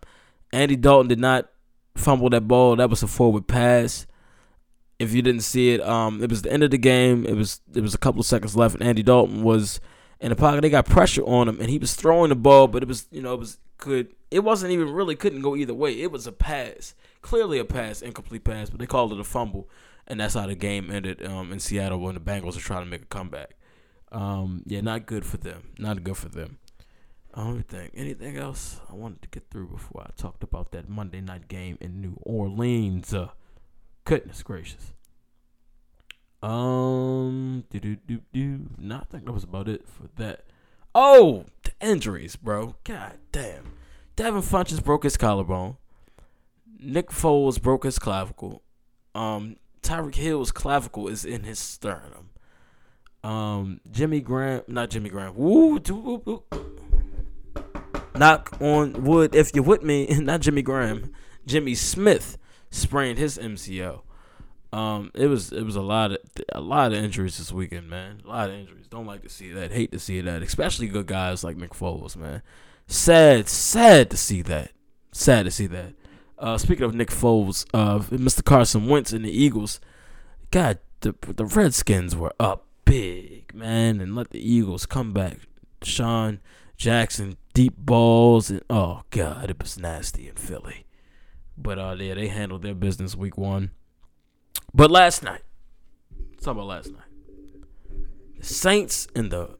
Andy 0.51 0.75
Dalton 0.75 1.07
did 1.07 1.19
not 1.19 1.49
fumble 1.95 2.29
that 2.29 2.47
ball. 2.47 2.75
That 2.75 2.89
was 2.89 3.03
a 3.03 3.07
forward 3.07 3.47
pass. 3.47 4.05
If 4.99 5.13
you 5.13 5.21
didn't 5.21 5.41
see 5.41 5.73
it, 5.73 5.81
um, 5.81 6.23
it 6.23 6.29
was 6.29 6.41
the 6.41 6.51
end 6.51 6.63
of 6.63 6.71
the 6.71 6.77
game. 6.77 7.25
It 7.25 7.35
was 7.35 7.61
it 7.73 7.81
was 7.81 7.93
a 7.93 7.97
couple 7.97 8.21
of 8.21 8.25
seconds 8.25 8.55
left, 8.55 8.75
and 8.75 8.83
Andy 8.83 9.03
Dalton 9.03 9.43
was 9.43 9.79
in 10.19 10.29
the 10.29 10.35
pocket. 10.35 10.61
They 10.61 10.69
got 10.69 10.85
pressure 10.85 11.23
on 11.23 11.49
him, 11.49 11.59
and 11.59 11.69
he 11.69 11.77
was 11.77 11.95
throwing 11.95 12.29
the 12.29 12.35
ball, 12.35 12.67
but 12.67 12.83
it 12.83 12.87
was 12.87 13.07
you 13.11 13.21
know 13.21 13.33
it 13.33 13.39
was 13.39 13.57
could 13.77 14.13
it 14.31 14.39
wasn't 14.39 14.71
even 14.71 14.91
really 14.91 15.15
couldn't 15.15 15.41
go 15.41 15.55
either 15.55 15.73
way. 15.73 16.01
It 16.01 16.11
was 16.11 16.27
a 16.27 16.31
pass, 16.31 16.95
clearly 17.21 17.59
a 17.59 17.65
pass, 17.65 18.01
incomplete 18.01 18.43
pass, 18.43 18.69
but 18.69 18.79
they 18.79 18.85
called 18.85 19.11
it 19.11 19.19
a 19.19 19.23
fumble, 19.23 19.69
and 20.07 20.19
that's 20.19 20.33
how 20.33 20.47
the 20.47 20.55
game 20.55 20.91
ended 20.91 21.25
um, 21.25 21.51
in 21.51 21.59
Seattle 21.59 21.99
when 21.99 22.15
the 22.15 22.21
Bengals 22.21 22.57
are 22.57 22.61
trying 22.61 22.83
to 22.83 22.89
make 22.89 23.03
a 23.03 23.07
comeback. 23.07 23.55
Um, 24.11 24.63
yeah, 24.65 24.81
not 24.81 25.05
good 25.05 25.25
for 25.25 25.37
them. 25.37 25.69
Not 25.77 26.03
good 26.03 26.17
for 26.17 26.29
them. 26.29 26.59
I 27.33 27.43
don't 27.43 27.67
think 27.67 27.91
anything 27.95 28.37
else 28.37 28.79
I 28.89 28.93
wanted 28.93 29.21
to 29.23 29.27
get 29.27 29.49
through 29.49 29.67
before 29.67 30.03
I 30.05 30.11
talked 30.15 30.41
about 30.41 30.71
that 30.71 30.87
Monday 30.87 31.19
night 31.19 31.49
game 31.49 31.77
in 31.81 31.99
New 31.99 32.17
Orleans. 32.21 33.13
Uh, 33.13 33.29
goodness 34.05 34.41
gracious. 34.41 34.93
Um, 36.41 37.65
do 37.69 37.79
do 37.79 37.95
do 37.95 38.21
do. 38.31 38.69
No, 38.77 38.97
I 38.97 39.03
think 39.03 39.25
that 39.25 39.33
was 39.33 39.43
about 39.43 39.67
it 39.67 39.85
for 39.87 40.07
that. 40.15 40.45
Oh, 40.93 41.45
the 41.63 41.71
injuries, 41.81 42.37
bro. 42.37 42.75
God 42.85 43.17
damn. 43.33 43.73
Devin 44.15 44.43
Funchess 44.43 44.81
broke 44.81 45.03
his 45.03 45.17
collarbone. 45.17 45.75
Nick 46.79 47.09
Foles 47.09 47.61
broke 47.61 47.83
his 47.83 47.99
clavicle. 47.99 48.61
Um, 49.13 49.57
Tyreek 49.85 50.15
Hill's 50.15 50.51
clavicle 50.51 51.07
is 51.07 51.23
in 51.23 51.43
his 51.43 51.59
sternum. 51.59 52.31
Um, 53.23 53.81
Jimmy 53.91 54.19
Graham, 54.19 54.63
not 54.67 54.89
Jimmy 54.89 55.09
Graham. 55.09 55.35
Woo, 55.35 55.79
woo, 55.79 56.21
woo. 56.25 56.43
Knock 58.15 58.57
on 58.59 59.03
wood 59.03 59.35
if 59.35 59.53
you're 59.53 59.63
with 59.63 59.83
me. 59.83 60.07
Not 60.19 60.39
Jimmy 60.39 60.61
Graham. 60.61 61.11
Jimmy 61.45 61.75
Smith 61.75 62.37
sprained 62.71 63.17
his 63.17 63.37
MCL. 63.37 64.01
Um, 64.71 65.11
it 65.13 65.27
was 65.27 65.51
it 65.51 65.63
was 65.63 65.75
a 65.75 65.81
lot 65.81 66.11
of 66.11 66.17
a 66.53 66.61
lot 66.61 66.93
of 66.93 66.97
injuries 66.97 67.37
this 67.37 67.51
weekend, 67.51 67.89
man. 67.89 68.21
A 68.23 68.27
lot 68.27 68.49
of 68.49 68.55
injuries. 68.55 68.87
Don't 68.87 69.05
like 69.05 69.23
to 69.23 69.29
see 69.29 69.51
that. 69.51 69.71
Hate 69.71 69.91
to 69.91 69.99
see 69.99 70.21
that, 70.21 70.41
especially 70.41 70.87
good 70.87 71.07
guys 71.07 71.43
like 71.43 71.57
Nick 71.57 71.71
Foles, 71.71 72.15
man. 72.15 72.41
Sad, 72.87 73.49
sad 73.49 74.09
to 74.11 74.17
see 74.17 74.41
that. 74.43 74.71
Sad 75.11 75.43
to 75.43 75.51
see 75.51 75.67
that. 75.67 75.93
Uh, 76.37 76.57
speaking 76.57 76.83
of 76.83 76.93
Nick 76.93 77.09
Foles, 77.09 77.65
uh, 77.73 77.99
Mr. 77.99 78.43
Carson 78.43 78.87
Wentz 78.87 79.13
and 79.13 79.23
the 79.23 79.31
Eagles, 79.31 79.79
God, 80.51 80.79
the 81.01 81.15
the 81.21 81.45
Redskins 81.45 82.15
were 82.15 82.33
up 82.39 82.65
big, 82.83 83.53
man, 83.53 84.01
and 84.01 84.15
let 84.15 84.31
the 84.31 84.39
Eagles 84.39 84.85
come 84.85 85.13
back. 85.13 85.39
Sean 85.83 86.39
Jackson 86.77 87.37
deep 87.53 87.77
balls 87.77 88.49
and 88.49 88.61
oh 88.69 89.03
god, 89.11 89.49
it 89.49 89.61
was 89.61 89.79
nasty 89.79 90.27
in 90.27 90.35
Philly. 90.35 90.85
But 91.57 91.79
uh, 91.79 91.95
yeah, 91.97 92.15
they 92.15 92.27
handled 92.27 92.63
their 92.63 92.75
business 92.75 93.15
week 93.15 93.37
one. 93.37 93.71
But 94.73 94.91
last 94.91 95.23
night, 95.23 95.41
let's 96.31 96.43
talk 96.43 96.53
about 96.53 96.67
last 96.67 96.91
night. 96.91 97.01
The 98.39 98.45
Saints 98.45 99.07
and 99.15 99.31
the 99.31 99.57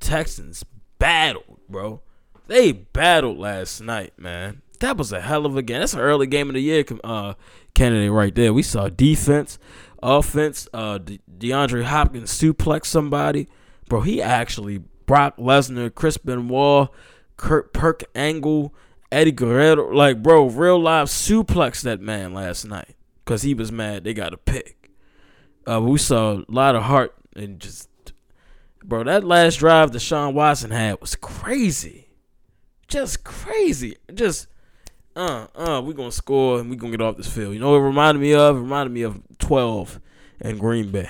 Texans 0.00 0.64
battled, 0.98 1.60
bro. 1.68 2.02
They 2.46 2.72
battled 2.72 3.38
last 3.38 3.80
night, 3.80 4.12
man. 4.18 4.62
That 4.80 4.96
was 4.96 5.12
a 5.12 5.20
hell 5.20 5.46
of 5.46 5.56
a 5.56 5.62
game. 5.62 5.80
That's 5.80 5.94
an 5.94 6.00
early 6.00 6.26
game 6.26 6.48
of 6.48 6.54
the 6.54 6.60
year 6.60 6.84
uh, 7.04 7.34
candidate 7.74 8.10
right 8.10 8.34
there. 8.34 8.52
We 8.52 8.62
saw 8.62 8.88
defense, 8.88 9.58
offense. 10.02 10.68
Uh, 10.72 10.98
De- 10.98 11.20
DeAndre 11.38 11.84
Hopkins 11.84 12.30
suplex 12.32 12.86
somebody, 12.86 13.48
bro. 13.88 14.00
He 14.00 14.20
actually 14.20 14.78
Brock 15.06 15.36
Lesnar, 15.36 15.94
Chris 15.94 16.16
Benoit, 16.16 16.88
Kurt 17.36 17.72
Perk 17.72 18.04
Angle, 18.14 18.74
Eddie 19.12 19.32
Guerrero. 19.32 19.92
Like, 19.92 20.22
bro, 20.22 20.46
real 20.46 20.80
life 20.80 21.08
suplex 21.08 21.82
that 21.82 22.00
man 22.00 22.32
last 22.32 22.64
night 22.64 22.96
because 23.24 23.42
he 23.42 23.54
was 23.54 23.70
mad 23.70 24.04
they 24.04 24.14
got 24.14 24.34
a 24.34 24.36
pick. 24.36 24.90
Uh, 25.68 25.80
we 25.80 25.98
saw 25.98 26.38
a 26.38 26.44
lot 26.48 26.74
of 26.74 26.84
heart 26.84 27.14
and 27.36 27.60
just, 27.60 27.88
bro, 28.82 29.04
that 29.04 29.24
last 29.24 29.56
drive 29.56 29.92
that 29.92 30.00
Sean 30.00 30.34
Watson 30.34 30.70
had 30.70 31.00
was 31.00 31.14
crazy. 31.16 32.08
Just 32.88 33.22
crazy. 33.24 33.96
Just, 34.12 34.48
uh, 35.16 35.46
uh, 35.54 35.82
we 35.84 35.94
going 35.94 36.10
to 36.10 36.16
score 36.16 36.60
and 36.60 36.70
we're 36.70 36.76
to 36.76 36.90
get 36.90 37.00
off 37.00 37.16
this 37.16 37.32
field. 37.32 37.54
You 37.54 37.60
know 37.60 37.76
it 37.76 37.80
reminded 37.80 38.20
me 38.20 38.34
of? 38.34 38.56
It 38.56 38.60
reminded 38.60 38.92
me 38.92 39.02
of 39.02 39.20
12 39.38 40.00
and 40.40 40.58
Green 40.58 40.90
Bay. 40.90 41.08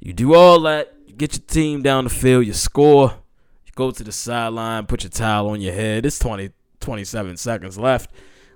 You 0.00 0.12
do 0.12 0.34
all 0.34 0.60
that, 0.62 0.94
you 1.06 1.14
get 1.14 1.34
your 1.34 1.46
team 1.46 1.82
down 1.82 2.04
the 2.04 2.10
field, 2.10 2.46
you 2.46 2.52
score, 2.52 3.14
you 3.64 3.72
go 3.74 3.90
to 3.90 4.02
the 4.02 4.12
sideline, 4.12 4.86
put 4.86 5.04
your 5.04 5.10
towel 5.10 5.50
on 5.50 5.60
your 5.60 5.72
head. 5.72 6.04
It's 6.04 6.18
20, 6.18 6.50
27 6.80 7.36
seconds 7.36 7.78
left 7.78 8.10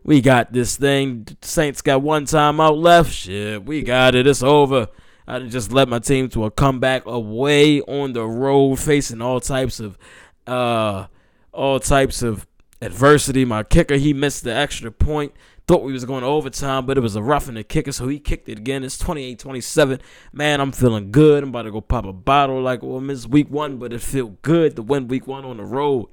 we 0.07 0.21
got 0.21 0.53
this 0.53 0.77
thing. 0.77 1.27
Saints 1.43 1.83
got 1.83 2.01
one 2.01 2.27
time 2.27 2.61
out 2.61 2.79
left. 2.79 3.13
Shit, 3.13 3.65
we 3.65 3.83
got 3.83 4.15
it. 4.15 4.27
It's 4.29 4.43
over. 4.43 4.87
I 5.27 5.41
just 5.41 5.73
led 5.73 5.89
my 5.89 5.99
team 5.99 6.29
to 6.29 6.45
a 6.45 6.51
comeback 6.51 7.05
away 7.07 7.81
on 7.81 8.13
the 8.13 8.25
road, 8.25 8.77
facing 8.77 9.21
all 9.21 9.41
types 9.41 9.81
of, 9.81 9.99
uh, 10.47 11.07
all 11.53 11.81
types 11.81 12.23
of 12.23 12.47
adversity. 12.81 13.45
My 13.45 13.63
kicker, 13.63 13.97
he 13.97 14.13
missed 14.13 14.45
the 14.45 14.55
extra 14.55 14.91
point. 14.91 15.33
Thought 15.67 15.83
we 15.83 15.93
was 15.93 16.05
going 16.05 16.23
to 16.23 16.29
overtime, 16.29 16.87
but 16.87 16.97
it 16.97 17.01
was 17.01 17.17
a 17.17 17.23
roughing 17.23 17.55
the 17.55 17.65
kicker, 17.65 17.91
so 17.91 18.07
he 18.07 18.21
kicked 18.21 18.49
it 18.49 18.59
again. 18.59 18.85
It's 18.85 18.97
28-27. 19.03 20.01
Man, 20.33 20.61
I'm 20.61 20.71
feeling 20.71 21.11
good. 21.11 21.43
I'm 21.43 21.49
about 21.49 21.63
to 21.63 21.73
go 21.73 21.81
pop 21.81 22.05
a 22.05 22.13
bottle 22.13 22.63
like 22.63 22.83
well, 22.83 23.01
miss 23.01 23.27
week 23.27 23.51
one, 23.51 23.79
but 23.79 23.93
it 23.93 24.01
feel 24.01 24.37
good 24.43 24.77
to 24.77 24.83
win 24.83 25.09
week 25.09 25.27
one 25.27 25.45
on 25.45 25.57
the 25.57 25.65
road. 25.65 26.09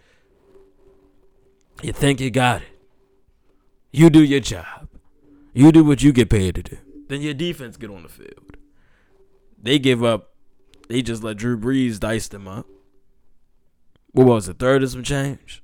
You 1.83 1.93
think 1.93 2.19
you 2.19 2.31
got 2.31 2.61
it. 2.61 2.67
You 3.91 4.09
do 4.09 4.23
your 4.23 4.39
job. 4.39 4.87
You 5.53 5.71
do 5.71 5.83
what 5.83 6.01
you 6.01 6.11
get 6.11 6.31
paid 6.31 6.55
to 6.55 6.63
do. 6.63 6.77
Then 7.09 7.21
your 7.21 7.35
defense 7.35 7.77
get 7.77 7.91
on 7.91 8.01
the 8.01 8.09
field. 8.09 8.57
They 9.61 9.77
give 9.77 10.03
up. 10.03 10.31
They 10.89 11.03
just 11.03 11.23
let 11.23 11.37
Drew 11.37 11.57
Brees 11.57 11.99
dice 11.99 12.27
them 12.27 12.47
up. 12.47 12.65
What 14.13 14.25
was 14.25 14.49
it? 14.49 14.57
Third 14.57 14.81
of 14.81 14.89
some 14.89 15.03
change? 15.03 15.63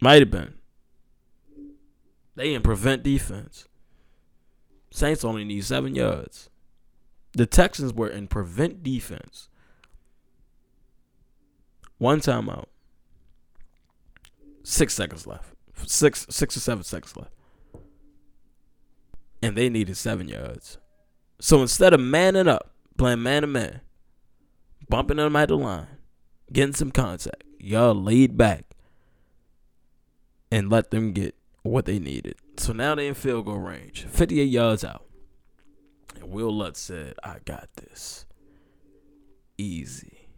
Might 0.00 0.20
have 0.20 0.30
been. 0.30 0.54
They 2.34 2.54
in 2.54 2.62
prevent 2.62 3.02
defense. 3.02 3.66
Saints 4.90 5.24
only 5.24 5.44
need 5.44 5.64
seven 5.64 5.94
yards. 5.94 6.50
The 7.32 7.46
Texans 7.46 7.92
were 7.92 8.08
in 8.08 8.28
prevent 8.28 8.82
defense. 8.82 9.48
One 11.98 12.20
timeout. 12.20 12.66
Six 14.62 14.94
seconds 14.94 15.26
left. 15.26 15.54
Six 15.86 16.26
six 16.30 16.56
or 16.56 16.60
seven 16.60 16.84
seconds 16.84 17.16
left. 17.16 17.32
And 19.42 19.56
they 19.56 19.68
needed 19.68 19.96
seven 19.96 20.28
yards. 20.28 20.78
So 21.40 21.60
instead 21.62 21.92
of 21.92 22.00
manning 22.00 22.48
up, 22.48 22.72
playing 22.96 23.22
man 23.22 23.42
to 23.42 23.46
man, 23.46 23.80
bumping 24.88 25.18
them 25.18 25.36
at 25.36 25.48
the 25.48 25.56
line, 25.56 25.86
getting 26.52 26.74
some 26.74 26.90
contact, 26.90 27.44
y'all 27.58 27.94
laid 27.94 28.36
back 28.36 28.65
and 30.50 30.70
let 30.70 30.90
them 30.90 31.12
get 31.12 31.34
what 31.62 31.84
they 31.84 31.98
needed. 31.98 32.36
So 32.56 32.72
now 32.72 32.94
they 32.94 33.06
in 33.08 33.14
field 33.14 33.46
goal 33.46 33.58
range, 33.58 34.06
58 34.08 34.44
yards 34.44 34.84
out. 34.84 35.04
And 36.14 36.30
Wil 36.30 36.54
Lutz 36.54 36.80
said, 36.80 37.14
I 37.22 37.36
got 37.44 37.68
this. 37.76 38.24
Easy. 39.58 40.28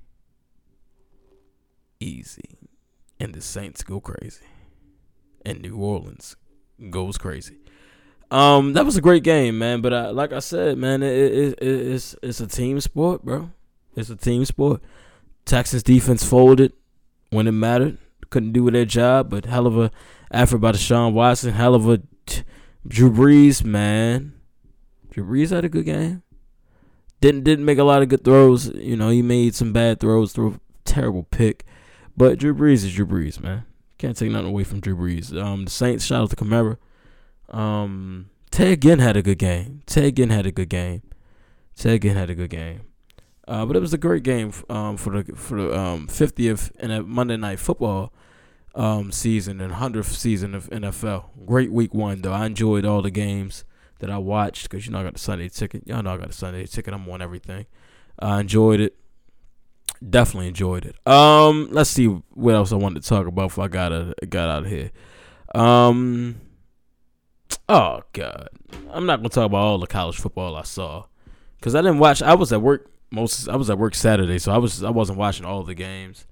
Easy. 2.00 2.58
And 3.20 3.34
the 3.34 3.40
Saints 3.40 3.82
go 3.82 4.00
crazy. 4.00 4.44
And 5.44 5.62
New 5.62 5.76
Orleans 5.76 6.36
goes 6.90 7.18
crazy. 7.18 7.58
Um, 8.30 8.74
that 8.74 8.84
was 8.84 8.96
a 8.96 9.00
great 9.00 9.22
game, 9.22 9.58
man. 9.58 9.80
But 9.80 9.94
I, 9.94 10.10
like 10.10 10.32
I 10.32 10.40
said, 10.40 10.78
man, 10.78 11.02
it, 11.02 11.12
it, 11.12 11.58
it, 11.60 11.62
it's 11.62 12.14
it's 12.22 12.40
a 12.40 12.46
team 12.46 12.80
sport, 12.80 13.24
bro. 13.24 13.50
It's 13.96 14.10
a 14.10 14.16
team 14.16 14.44
sport. 14.44 14.82
Texas 15.44 15.82
defense 15.82 16.22
folded 16.22 16.72
when 17.30 17.46
it 17.46 17.52
mattered. 17.52 17.98
Couldn't 18.30 18.52
do 18.52 18.70
their 18.70 18.84
job, 18.84 19.30
but 19.30 19.46
hell 19.46 19.66
of 19.66 19.78
a 19.78 19.90
effort 20.30 20.58
by 20.58 20.72
Deshaun 20.72 21.12
Watson. 21.12 21.52
Hell 21.52 21.74
of 21.74 21.88
a 21.88 22.02
t- 22.26 22.42
Drew 22.86 23.10
Brees, 23.10 23.64
man. 23.64 24.34
Drew 25.10 25.24
Brees 25.24 25.50
had 25.50 25.64
a 25.64 25.68
good 25.68 25.86
game. 25.86 26.22
Didn't 27.20 27.44
didn't 27.44 27.64
make 27.64 27.78
a 27.78 27.84
lot 27.84 28.02
of 28.02 28.08
good 28.08 28.24
throws. 28.24 28.68
You 28.74 28.96
know, 28.96 29.08
he 29.08 29.22
made 29.22 29.54
some 29.54 29.72
bad 29.72 30.00
throws, 30.00 30.32
threw 30.32 30.54
a 30.54 30.60
terrible 30.84 31.24
pick. 31.24 31.64
But 32.16 32.38
Drew 32.38 32.54
Brees 32.54 32.84
is 32.84 32.94
Drew 32.94 33.06
Brees, 33.06 33.40
man. 33.40 33.64
Can't 33.98 34.16
take 34.16 34.30
nothing 34.30 34.48
away 34.48 34.64
from 34.64 34.80
Drew 34.80 34.96
Brees. 34.96 35.36
Um, 35.36 35.64
the 35.64 35.70
Saints 35.70 36.04
shout 36.04 36.22
out 36.22 36.30
to 36.30 36.36
Kamara. 36.36 36.76
Um, 37.48 38.30
Ted 38.50 38.82
Ginn 38.82 38.98
had 39.00 39.16
a 39.16 39.22
good 39.22 39.38
game. 39.38 39.82
Ted 39.86 40.16
Ginn 40.16 40.30
had 40.30 40.46
a 40.46 40.52
good 40.52 40.68
game. 40.68 41.02
Ted 41.76 42.02
Ginn 42.02 42.16
had 42.16 42.30
a 42.30 42.34
good 42.34 42.50
game. 42.50 42.82
Uh, 43.46 43.64
but 43.64 43.76
it 43.76 43.80
was 43.80 43.94
a 43.94 43.98
great 43.98 44.22
game 44.22 44.52
um, 44.68 44.96
for 44.96 45.22
the 45.22 45.34
for 45.34 45.62
the 45.62 45.78
um, 45.78 46.06
50th 46.06 46.70
and 46.78 46.92
a 46.92 47.02
Monday 47.02 47.36
Night 47.36 47.58
Football 47.58 48.12
um, 48.78 49.10
season 49.10 49.60
and 49.60 49.74
100th 49.74 50.04
season 50.04 50.54
of 50.54 50.70
NFL. 50.70 51.24
Great 51.44 51.72
week 51.72 51.92
one 51.92 52.22
though. 52.22 52.32
I 52.32 52.46
enjoyed 52.46 52.84
all 52.84 53.02
the 53.02 53.10
games 53.10 53.64
that 53.98 54.08
I 54.08 54.18
watched 54.18 54.70
because 54.70 54.86
you 54.86 54.92
know 54.92 55.00
I 55.00 55.02
got 55.02 55.14
the 55.14 55.18
Sunday 55.18 55.48
ticket. 55.48 55.86
Y'all 55.86 56.02
know 56.02 56.14
I 56.14 56.16
got 56.16 56.28
the 56.28 56.32
Sunday 56.32 56.64
ticket. 56.64 56.94
I'm 56.94 57.06
on 57.10 57.20
everything. 57.20 57.66
I 58.20 58.40
enjoyed 58.40 58.78
it. 58.78 58.96
Definitely 60.08 60.46
enjoyed 60.46 60.86
it. 60.86 60.96
Um, 61.06 61.68
let's 61.72 61.90
see 61.90 62.06
what 62.06 62.54
else 62.54 62.70
I 62.70 62.76
wanted 62.76 63.02
to 63.02 63.08
talk 63.08 63.26
about 63.26 63.48
before 63.48 63.64
I 63.64 63.68
got 63.68 63.92
a, 63.92 64.14
got 64.28 64.48
out 64.48 64.64
of 64.64 64.70
here. 64.70 64.92
Um, 65.56 66.40
oh 67.68 68.02
god, 68.12 68.48
I'm 68.92 69.06
not 69.06 69.16
gonna 69.16 69.28
talk 69.30 69.46
about 69.46 69.58
all 69.58 69.78
the 69.78 69.88
college 69.88 70.16
football 70.16 70.54
I 70.54 70.62
saw 70.62 71.06
because 71.58 71.74
I 71.74 71.82
didn't 71.82 71.98
watch. 71.98 72.22
I 72.22 72.34
was 72.34 72.52
at 72.52 72.62
work 72.62 72.88
most. 73.10 73.48
I 73.48 73.56
was 73.56 73.70
at 73.70 73.78
work 73.78 73.96
Saturday, 73.96 74.38
so 74.38 74.52
I 74.52 74.58
was 74.58 74.84
I 74.84 74.90
wasn't 74.90 75.18
watching 75.18 75.44
all 75.44 75.64
the 75.64 75.74
games. 75.74 76.26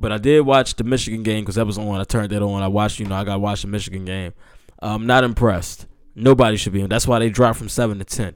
But 0.00 0.12
I 0.12 0.18
did 0.18 0.40
watch 0.40 0.74
the 0.74 0.84
Michigan 0.84 1.22
game 1.22 1.42
because 1.42 1.56
that 1.56 1.66
was 1.66 1.76
on. 1.76 2.00
I 2.00 2.04
turned 2.04 2.30
that 2.30 2.42
on. 2.42 2.62
I 2.62 2.68
watched. 2.68 2.98
You 2.98 3.06
know, 3.06 3.14
I 3.14 3.24
got 3.24 3.34
to 3.34 3.38
watch 3.38 3.62
the 3.62 3.68
Michigan 3.68 4.06
game. 4.06 4.32
I'm 4.80 5.06
not 5.06 5.24
impressed. 5.24 5.86
Nobody 6.14 6.56
should 6.56 6.72
be. 6.72 6.84
That's 6.86 7.06
why 7.06 7.18
they 7.18 7.28
dropped 7.28 7.58
from 7.58 7.68
seven 7.68 7.98
to 7.98 8.04
ten. 8.04 8.34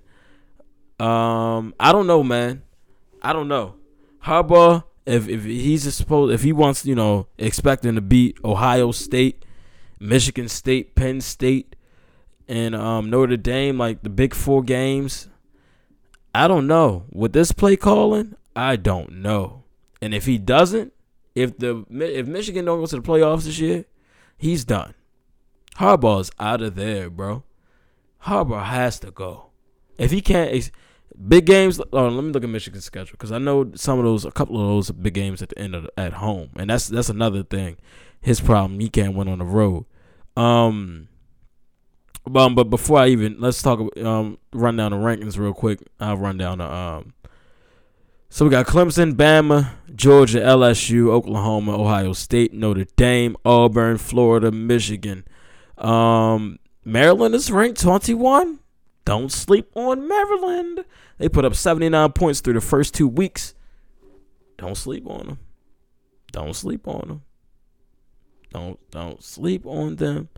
Um, 1.01 1.75
I 1.81 1.91
don't 1.91 2.07
know, 2.07 2.23
man. 2.23 2.63
I 3.23 3.33
don't 3.33 3.49
know. 3.49 3.77
Harbaugh, 4.25 4.85
if 5.07 5.29
if 5.29 5.45
he's 5.45 5.93
supposed, 5.95 6.33
if 6.33 6.43
he 6.43 6.53
wants, 6.53 6.87
you 6.87 6.95
know, 6.95 7.27
expecting 7.39 7.95
to 7.95 8.01
beat 8.01 8.39
Ohio 8.45 8.91
State, 8.93 9.45
Michigan 9.99 10.49
State, 10.49 10.95
Penn 10.95 11.21
State, 11.21 11.77
and 12.49 12.75
um 12.75 13.11
Notre 13.11 13.37
Dame, 13.37 13.79
like 13.79 14.03
the 14.03 14.11
big 14.11 14.35
four 14.35 14.63
games. 14.63 15.29
I 16.35 16.49
don't 16.49 16.67
know. 16.67 17.05
With 17.11 17.33
this 17.33 17.53
play 17.53 17.77
calling, 17.77 18.35
I 18.57 18.77
don't 18.77 19.13
know. 19.23 19.65
And 20.01 20.15
if 20.15 20.27
he 20.27 20.37
doesn't, 20.39 20.93
if 21.35 21.59
the 21.59 21.85
if 21.91 22.27
Michigan 22.27 22.65
don't 22.65 22.81
go 22.81 22.87
to 22.87 22.97
the 22.97 23.03
playoffs 23.03 23.45
this 23.45 23.59
year, 23.59 23.85
he's 24.37 24.65
done. 24.65 24.95
Harbaugh's 25.77 26.31
out 26.39 26.63
of 26.63 26.77
there, 26.77 27.11
bro. 27.11 27.43
Harbaugh 28.25 28.65
has 28.65 28.99
to 29.01 29.11
go. 29.11 29.47
If 29.99 30.11
he 30.11 30.21
can't, 30.21 30.71
big 31.29 31.47
games. 31.47 31.81
Oh, 31.93 32.09
let 32.09 32.25
me 32.25 32.33
look 32.33 32.45
at 32.45 32.51
Michigan's 32.51 32.85
schedule 32.85 33.13
because 33.13 33.33
I 33.33 33.39
know 33.39 33.73
some 33.75 33.99
of 33.99 34.05
those, 34.05 34.25
a 34.25 34.31
couple 34.31 34.61
of 34.61 34.67
those 34.67 34.91
big 34.91 35.15
games 35.15 35.43
at 35.43 35.51
the 35.51 35.59
end 35.59 35.75
of 35.75 35.89
at 35.97 36.15
home, 36.15 36.51
and 36.57 36.71
that's 36.71 36.89
that's 36.89 37.09
another 37.09 37.43
thing. 37.43 37.77
His 38.21 38.41
problem, 38.41 38.81
he 38.81 38.89
can't 38.89 39.15
win 39.15 39.29
on 39.29 39.39
the 39.39 39.45
road. 39.45 39.85
Um, 40.37 41.09
um, 42.35 42.55
but 42.55 42.65
before 42.65 43.01
I 43.01 43.09
even 43.09 43.37
let's 43.39 43.63
talk 43.63 43.81
um 43.99 44.39
run 44.53 44.77
down 44.77 44.93
the 44.93 44.97
rankings 44.97 45.39
real 45.39 45.53
quick. 45.53 45.81
I'll 46.01 46.17
run 46.17 46.39
down 46.39 46.59
the 46.59 46.73
um. 46.73 47.13
So 48.35 48.45
we 48.45 48.51
got 48.51 48.67
Clemson, 48.67 49.13
Bama, 49.13 49.75
Georgia, 49.95 50.41
LSU, 50.41 51.07
Oklahoma, 51.07 51.81
Ohio 51.81 52.13
State, 52.13 52.53
Notre 52.53 52.85
Dame, 52.97 53.37
Auburn, 53.45 53.97
Florida, 53.97 54.51
Michigan. 54.51 55.25
Um, 55.79 56.59
Maryland 56.85 57.37
is 57.37 57.53
ranked 57.53 57.81
21. 57.81 58.59
Don't 59.05 59.31
sleep 59.31 59.71
on 59.77 60.09
Maryland. 60.09 60.85
They 61.19 61.29
put 61.29 61.45
up 61.45 61.55
79 61.55 62.11
points 62.11 62.41
through 62.41 62.55
the 62.55 62.61
first 62.61 62.93
two 62.93 63.07
weeks. 63.07 63.55
Don't 64.59 64.77
sleep 64.77 65.07
on 65.07 65.27
them. 65.27 65.39
Don't 66.33 66.57
sleep 66.57 66.89
on 66.89 67.07
them. 67.07 67.23
Don't 68.53 68.81
don't 68.91 69.23
sleep 69.23 69.65
on 69.65 69.95
them. 69.95 70.29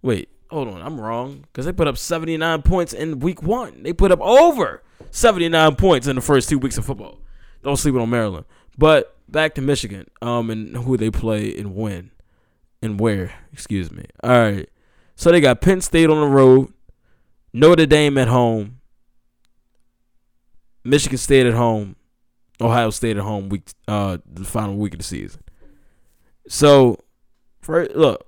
Wait, 0.00 0.28
hold 0.48 0.68
on, 0.68 0.80
I'm 0.80 1.00
wrong 1.00 1.46
because 1.50 1.66
they 1.66 1.72
put 1.72 1.88
up 1.88 1.98
79 1.98 2.62
points 2.62 2.92
in 2.92 3.18
week 3.18 3.42
one. 3.42 3.82
They 3.82 3.92
put 3.92 4.12
up 4.12 4.20
over 4.20 4.84
79 5.10 5.76
points 5.76 6.06
in 6.06 6.16
the 6.16 6.22
first 6.22 6.48
two 6.48 6.58
weeks 6.58 6.78
of 6.78 6.84
football. 6.84 7.18
Don't 7.62 7.76
sleep 7.76 7.94
on 7.94 8.10
Maryland. 8.10 8.46
But 8.78 9.16
back 9.28 9.54
to 9.54 9.60
Michigan, 9.60 10.06
um, 10.22 10.50
and 10.50 10.76
who 10.76 10.96
they 10.96 11.10
play 11.10 11.56
and 11.56 11.74
when 11.74 12.10
and 12.82 13.00
where. 13.00 13.32
Excuse 13.52 13.90
me. 13.90 14.04
All 14.22 14.30
right, 14.30 14.68
so 15.14 15.30
they 15.30 15.40
got 15.40 15.60
Penn 15.60 15.80
State 15.80 16.10
on 16.10 16.20
the 16.20 16.26
road, 16.26 16.72
Notre 17.52 17.86
Dame 17.86 18.18
at 18.18 18.28
home, 18.28 18.80
Michigan 20.84 21.18
State 21.18 21.46
at 21.46 21.54
home, 21.54 21.96
Ohio 22.60 22.90
State 22.90 23.16
at 23.16 23.22
home. 23.22 23.48
Week, 23.48 23.68
uh, 23.88 24.18
the 24.26 24.44
final 24.44 24.76
week 24.76 24.94
of 24.94 24.98
the 24.98 25.04
season. 25.04 25.42
So, 26.48 27.00
for 27.60 27.86
look, 27.88 28.26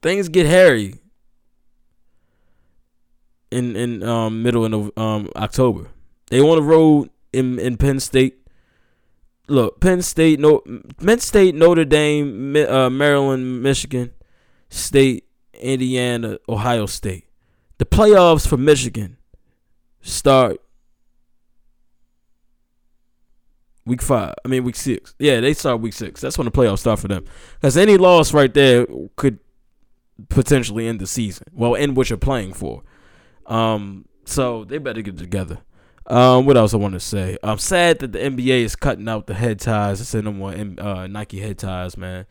things 0.00 0.28
get 0.28 0.46
hairy 0.46 0.94
in 3.50 3.76
in 3.76 4.02
um, 4.02 4.42
middle 4.42 4.64
of 4.64 4.98
um, 4.98 5.30
October. 5.36 5.88
They 6.30 6.40
on 6.40 6.56
the 6.56 6.62
road 6.62 7.10
in 7.32 7.58
in 7.58 7.76
Penn 7.76 8.00
State. 8.00 8.38
Look, 9.48 9.80
Penn 9.80 10.02
State, 10.02 10.40
no, 10.40 10.62
Penn 10.98 11.20
State, 11.20 11.54
Notre 11.54 11.84
Dame, 11.84 12.56
uh, 12.56 12.90
Maryland, 12.90 13.62
Michigan 13.62 14.10
State, 14.70 15.24
Indiana, 15.54 16.38
Ohio 16.48 16.86
State. 16.86 17.26
The 17.78 17.84
playoffs 17.84 18.48
for 18.48 18.56
Michigan 18.56 19.18
start 20.00 20.60
week 23.84 24.02
five. 24.02 24.34
I 24.44 24.48
mean 24.48 24.64
week 24.64 24.76
six. 24.76 25.14
Yeah, 25.18 25.40
they 25.40 25.54
start 25.54 25.80
week 25.80 25.92
six. 25.92 26.20
That's 26.20 26.36
when 26.36 26.46
the 26.46 26.50
playoffs 26.50 26.80
start 26.80 26.98
for 26.98 27.08
them. 27.08 27.24
Because 27.54 27.76
any 27.76 27.96
loss 27.96 28.34
right 28.34 28.52
there 28.52 28.86
could 29.14 29.38
potentially 30.28 30.88
end 30.88 31.00
the 31.00 31.06
season. 31.06 31.46
Well, 31.52 31.76
end 31.76 31.96
what 31.96 32.10
you're 32.10 32.16
playing 32.18 32.54
for. 32.54 32.82
Um, 33.46 34.06
so 34.24 34.64
they 34.64 34.78
better 34.78 35.02
get 35.02 35.18
together. 35.18 35.58
Um, 36.06 36.46
what 36.46 36.56
else 36.56 36.72
I 36.72 36.76
want 36.76 36.94
to 36.94 37.00
say? 37.00 37.36
I'm 37.42 37.58
sad 37.58 37.98
that 37.98 38.12
the 38.12 38.18
NBA 38.18 38.60
is 38.62 38.76
cutting 38.76 39.08
out 39.08 39.26
the 39.26 39.34
head 39.34 39.58
ties. 39.58 40.00
It's 40.00 40.14
in 40.14 40.24
them 40.24 40.38
more 40.38 40.52
uh, 40.52 41.06
Nike 41.06 41.40
head 41.40 41.58
ties, 41.58 41.96
man. 41.96 42.26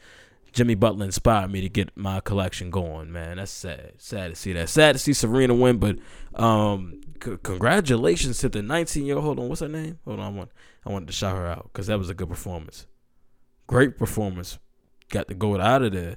Jimmy 0.54 0.76
Butler 0.76 1.04
inspired 1.04 1.52
me 1.52 1.60
to 1.60 1.68
get 1.68 1.90
my 1.98 2.22
collection 2.22 2.70
going, 2.70 3.12
man. 3.12 3.36
That's 3.36 3.52
sad. 3.52 3.92
Sad 3.98 4.30
to 4.30 4.36
see 4.36 4.54
that. 4.54 4.70
Sad 4.70 4.94
to 4.94 5.00
see 5.00 5.12
Serena 5.12 5.54
win, 5.54 5.80
but 5.80 5.98
um, 6.34 7.02
c- 7.22 7.36
congratulations 7.44 8.38
to 8.38 8.48
the 8.48 8.62
19 8.62 9.06
year 9.06 9.18
old. 9.18 9.26
Hold 9.26 9.40
on, 9.40 9.50
what's 9.50 9.60
her 9.60 9.68
name? 9.68 10.00
Hold 10.06 10.22
on, 10.22 10.34
I 10.34 10.38
want 10.38 10.52
I 10.86 10.94
wanted 10.94 11.08
to 11.08 11.14
shout 11.14 11.36
her 11.36 11.46
out 11.46 11.70
because 11.74 11.88
that 11.88 11.98
was 11.98 12.10
a 12.10 12.14
good 12.14 12.30
performance. 12.30 12.88
Great 13.68 13.98
performance. 13.98 14.58
Got 15.10 15.28
the 15.28 15.34
gold 15.34 15.60
out 15.60 15.82
of 15.82 15.92
there. 15.92 16.16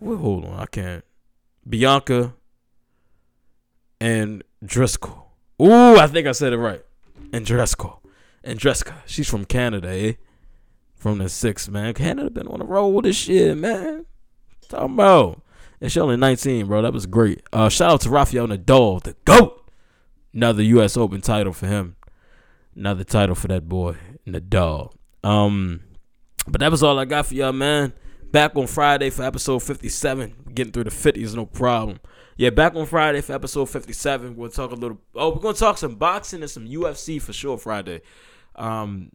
Well, 0.00 0.16
hold 0.16 0.46
on, 0.46 0.58
I 0.58 0.64
can't. 0.64 1.04
Bianca 1.68 2.32
and 4.04 4.44
Driscoll. 4.62 5.30
Ooh, 5.62 5.96
I 5.96 6.06
think 6.08 6.26
I 6.26 6.32
said 6.32 6.52
it 6.52 6.58
right. 6.58 6.84
Andreescu. 7.30 8.00
And 8.42 8.58
Driscoll. 8.58 8.96
She's 9.06 9.30
from 9.30 9.46
Canada, 9.46 9.88
eh? 9.88 10.12
From 10.94 11.18
the 11.18 11.30
six, 11.30 11.70
man. 11.70 11.94
Canada 11.94 12.28
been 12.28 12.46
on 12.48 12.58
the 12.58 12.66
roll 12.66 13.00
this 13.00 13.26
year, 13.28 13.54
man. 13.54 14.04
Talking 14.68 14.94
about. 14.94 15.40
And 15.80 15.90
she 15.90 16.00
only 16.00 16.18
19, 16.18 16.66
bro. 16.66 16.82
That 16.82 16.92
was 16.92 17.06
great. 17.06 17.42
Uh, 17.50 17.70
shout 17.70 17.92
out 17.92 18.00
to 18.02 18.10
Rafael 18.10 18.46
Nadal, 18.46 19.02
the 19.02 19.16
GOAT. 19.24 19.70
Another 20.34 20.62
U.S. 20.62 20.98
Open 20.98 21.22
title 21.22 21.54
for 21.54 21.66
him. 21.66 21.96
Another 22.76 23.04
title 23.04 23.34
for 23.34 23.48
that 23.48 23.70
boy, 23.70 23.96
Nadal. 24.26 24.92
Um, 25.22 25.80
but 26.46 26.60
that 26.60 26.70
was 26.70 26.82
all 26.82 26.98
I 26.98 27.06
got 27.06 27.24
for 27.24 27.34
y'all, 27.34 27.52
man. 27.52 27.94
Back 28.30 28.54
on 28.56 28.66
Friday 28.66 29.08
for 29.08 29.22
episode 29.22 29.62
57. 29.62 30.34
Getting 30.54 30.72
through 30.74 30.84
the 30.84 30.90
50s, 30.90 31.34
no 31.34 31.46
problem. 31.46 32.00
Yeah, 32.36 32.50
back 32.50 32.74
on 32.74 32.86
Friday 32.86 33.20
for 33.20 33.32
episode 33.32 33.66
57. 33.66 34.34
We'll 34.36 34.50
talk 34.50 34.72
a 34.72 34.74
little. 34.74 34.98
Oh, 35.14 35.30
we're 35.30 35.40
gonna 35.40 35.54
talk 35.54 35.78
some 35.78 35.94
boxing 35.94 36.42
and 36.42 36.50
some 36.50 36.66
UFC 36.66 37.22
for 37.22 37.32
sure 37.32 37.56
Friday. 37.56 38.02
Um, 38.56 39.12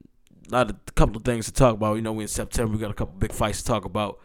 a 0.50 0.56
lot 0.56 0.70
of 0.70 0.78
a 0.88 0.92
couple 0.94 1.18
of 1.18 1.24
things 1.24 1.46
to 1.48 1.52
talk 1.54 1.74
about. 1.74 1.96
You 1.96 2.02
know, 2.02 2.14
we 2.14 2.24
in 2.24 2.28
September. 2.30 2.72
We 2.72 2.80
got 2.80 2.92
a 2.92 2.94
couple 2.96 3.16
big 3.20 3.34
fights 3.34 3.62
to 3.62 3.68
talk 3.68 3.84
about. 3.84 4.20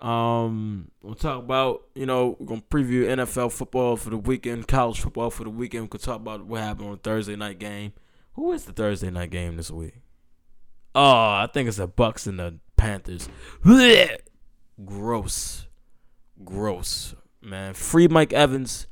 Um, 0.00 0.90
we'll 1.02 1.14
talk 1.14 1.40
about. 1.40 1.82
You 1.94 2.06
know, 2.06 2.36
we're 2.38 2.46
gonna 2.46 2.62
preview 2.62 3.06
NFL 3.06 3.52
football 3.52 3.96
for 3.96 4.08
the 4.08 4.16
weekend, 4.16 4.66
college 4.66 5.00
football 5.00 5.28
for 5.28 5.44
the 5.44 5.50
weekend. 5.50 5.84
We 5.84 5.88
could 5.88 6.02
talk 6.02 6.16
about 6.16 6.46
what 6.46 6.62
happened 6.62 6.88
on 6.88 6.98
Thursday 6.98 7.36
night 7.36 7.58
game. 7.58 7.92
Who 8.32 8.52
is 8.52 8.64
the 8.64 8.72
Thursday 8.72 9.10
night 9.10 9.30
game 9.30 9.56
this 9.56 9.70
week? 9.70 9.96
Oh, 10.94 11.02
I 11.02 11.48
think 11.52 11.68
it's 11.68 11.76
the 11.76 11.86
Bucks 11.86 12.26
and 12.26 12.38
the 12.38 12.58
Panthers. 12.78 13.28
Gross, 14.84 15.66
gross 16.44 17.14
man. 17.42 17.74
Free 17.74 18.08
Mike 18.08 18.32
Evans 18.32 18.86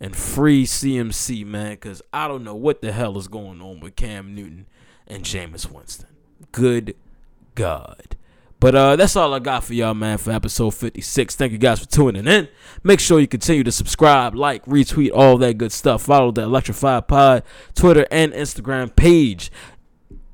and 0.00 0.14
free 0.14 0.64
CMC, 0.64 1.44
man, 1.46 1.72
because 1.72 2.02
I 2.12 2.28
don't 2.28 2.44
know 2.44 2.54
what 2.54 2.82
the 2.82 2.92
hell 2.92 3.16
is 3.18 3.28
going 3.28 3.60
on 3.60 3.80
with 3.80 3.96
Cam 3.96 4.34
Newton 4.34 4.66
and 5.06 5.24
Jameis 5.24 5.70
Winston. 5.70 6.08
Good 6.52 6.96
God. 7.54 8.16
But 8.58 8.74
uh, 8.74 8.96
that's 8.96 9.16
all 9.16 9.34
I 9.34 9.38
got 9.38 9.64
for 9.64 9.74
y'all, 9.74 9.94
man, 9.94 10.16
for 10.16 10.30
episode 10.30 10.70
56. 10.70 11.36
Thank 11.36 11.52
you 11.52 11.58
guys 11.58 11.80
for 11.80 11.86
tuning 11.86 12.26
in. 12.26 12.48
Make 12.82 13.00
sure 13.00 13.20
you 13.20 13.26
continue 13.26 13.62
to 13.64 13.72
subscribe, 13.72 14.34
like, 14.34 14.64
retweet, 14.64 15.10
all 15.14 15.36
that 15.38 15.58
good 15.58 15.72
stuff. 15.72 16.02
Follow 16.02 16.30
the 16.30 16.42
Electrified 16.42 17.06
Pod 17.06 17.42
Twitter 17.74 18.06
and 18.10 18.32
Instagram 18.32 18.94
page. 18.96 19.52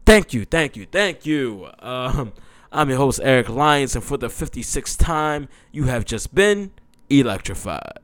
Thank 0.06 0.32
you, 0.32 0.44
thank 0.44 0.76
you, 0.76 0.86
thank 0.86 1.26
you. 1.26 1.68
Um, 1.80 2.32
I'm 2.70 2.88
your 2.88 2.98
host, 2.98 3.20
Eric 3.22 3.48
Lyons, 3.48 3.96
and 3.96 4.04
for 4.04 4.16
the 4.16 4.28
56th 4.28 4.98
time, 4.98 5.48
you 5.72 5.84
have 5.84 6.04
just 6.04 6.34
been 6.34 6.70
electrified. 7.20 8.01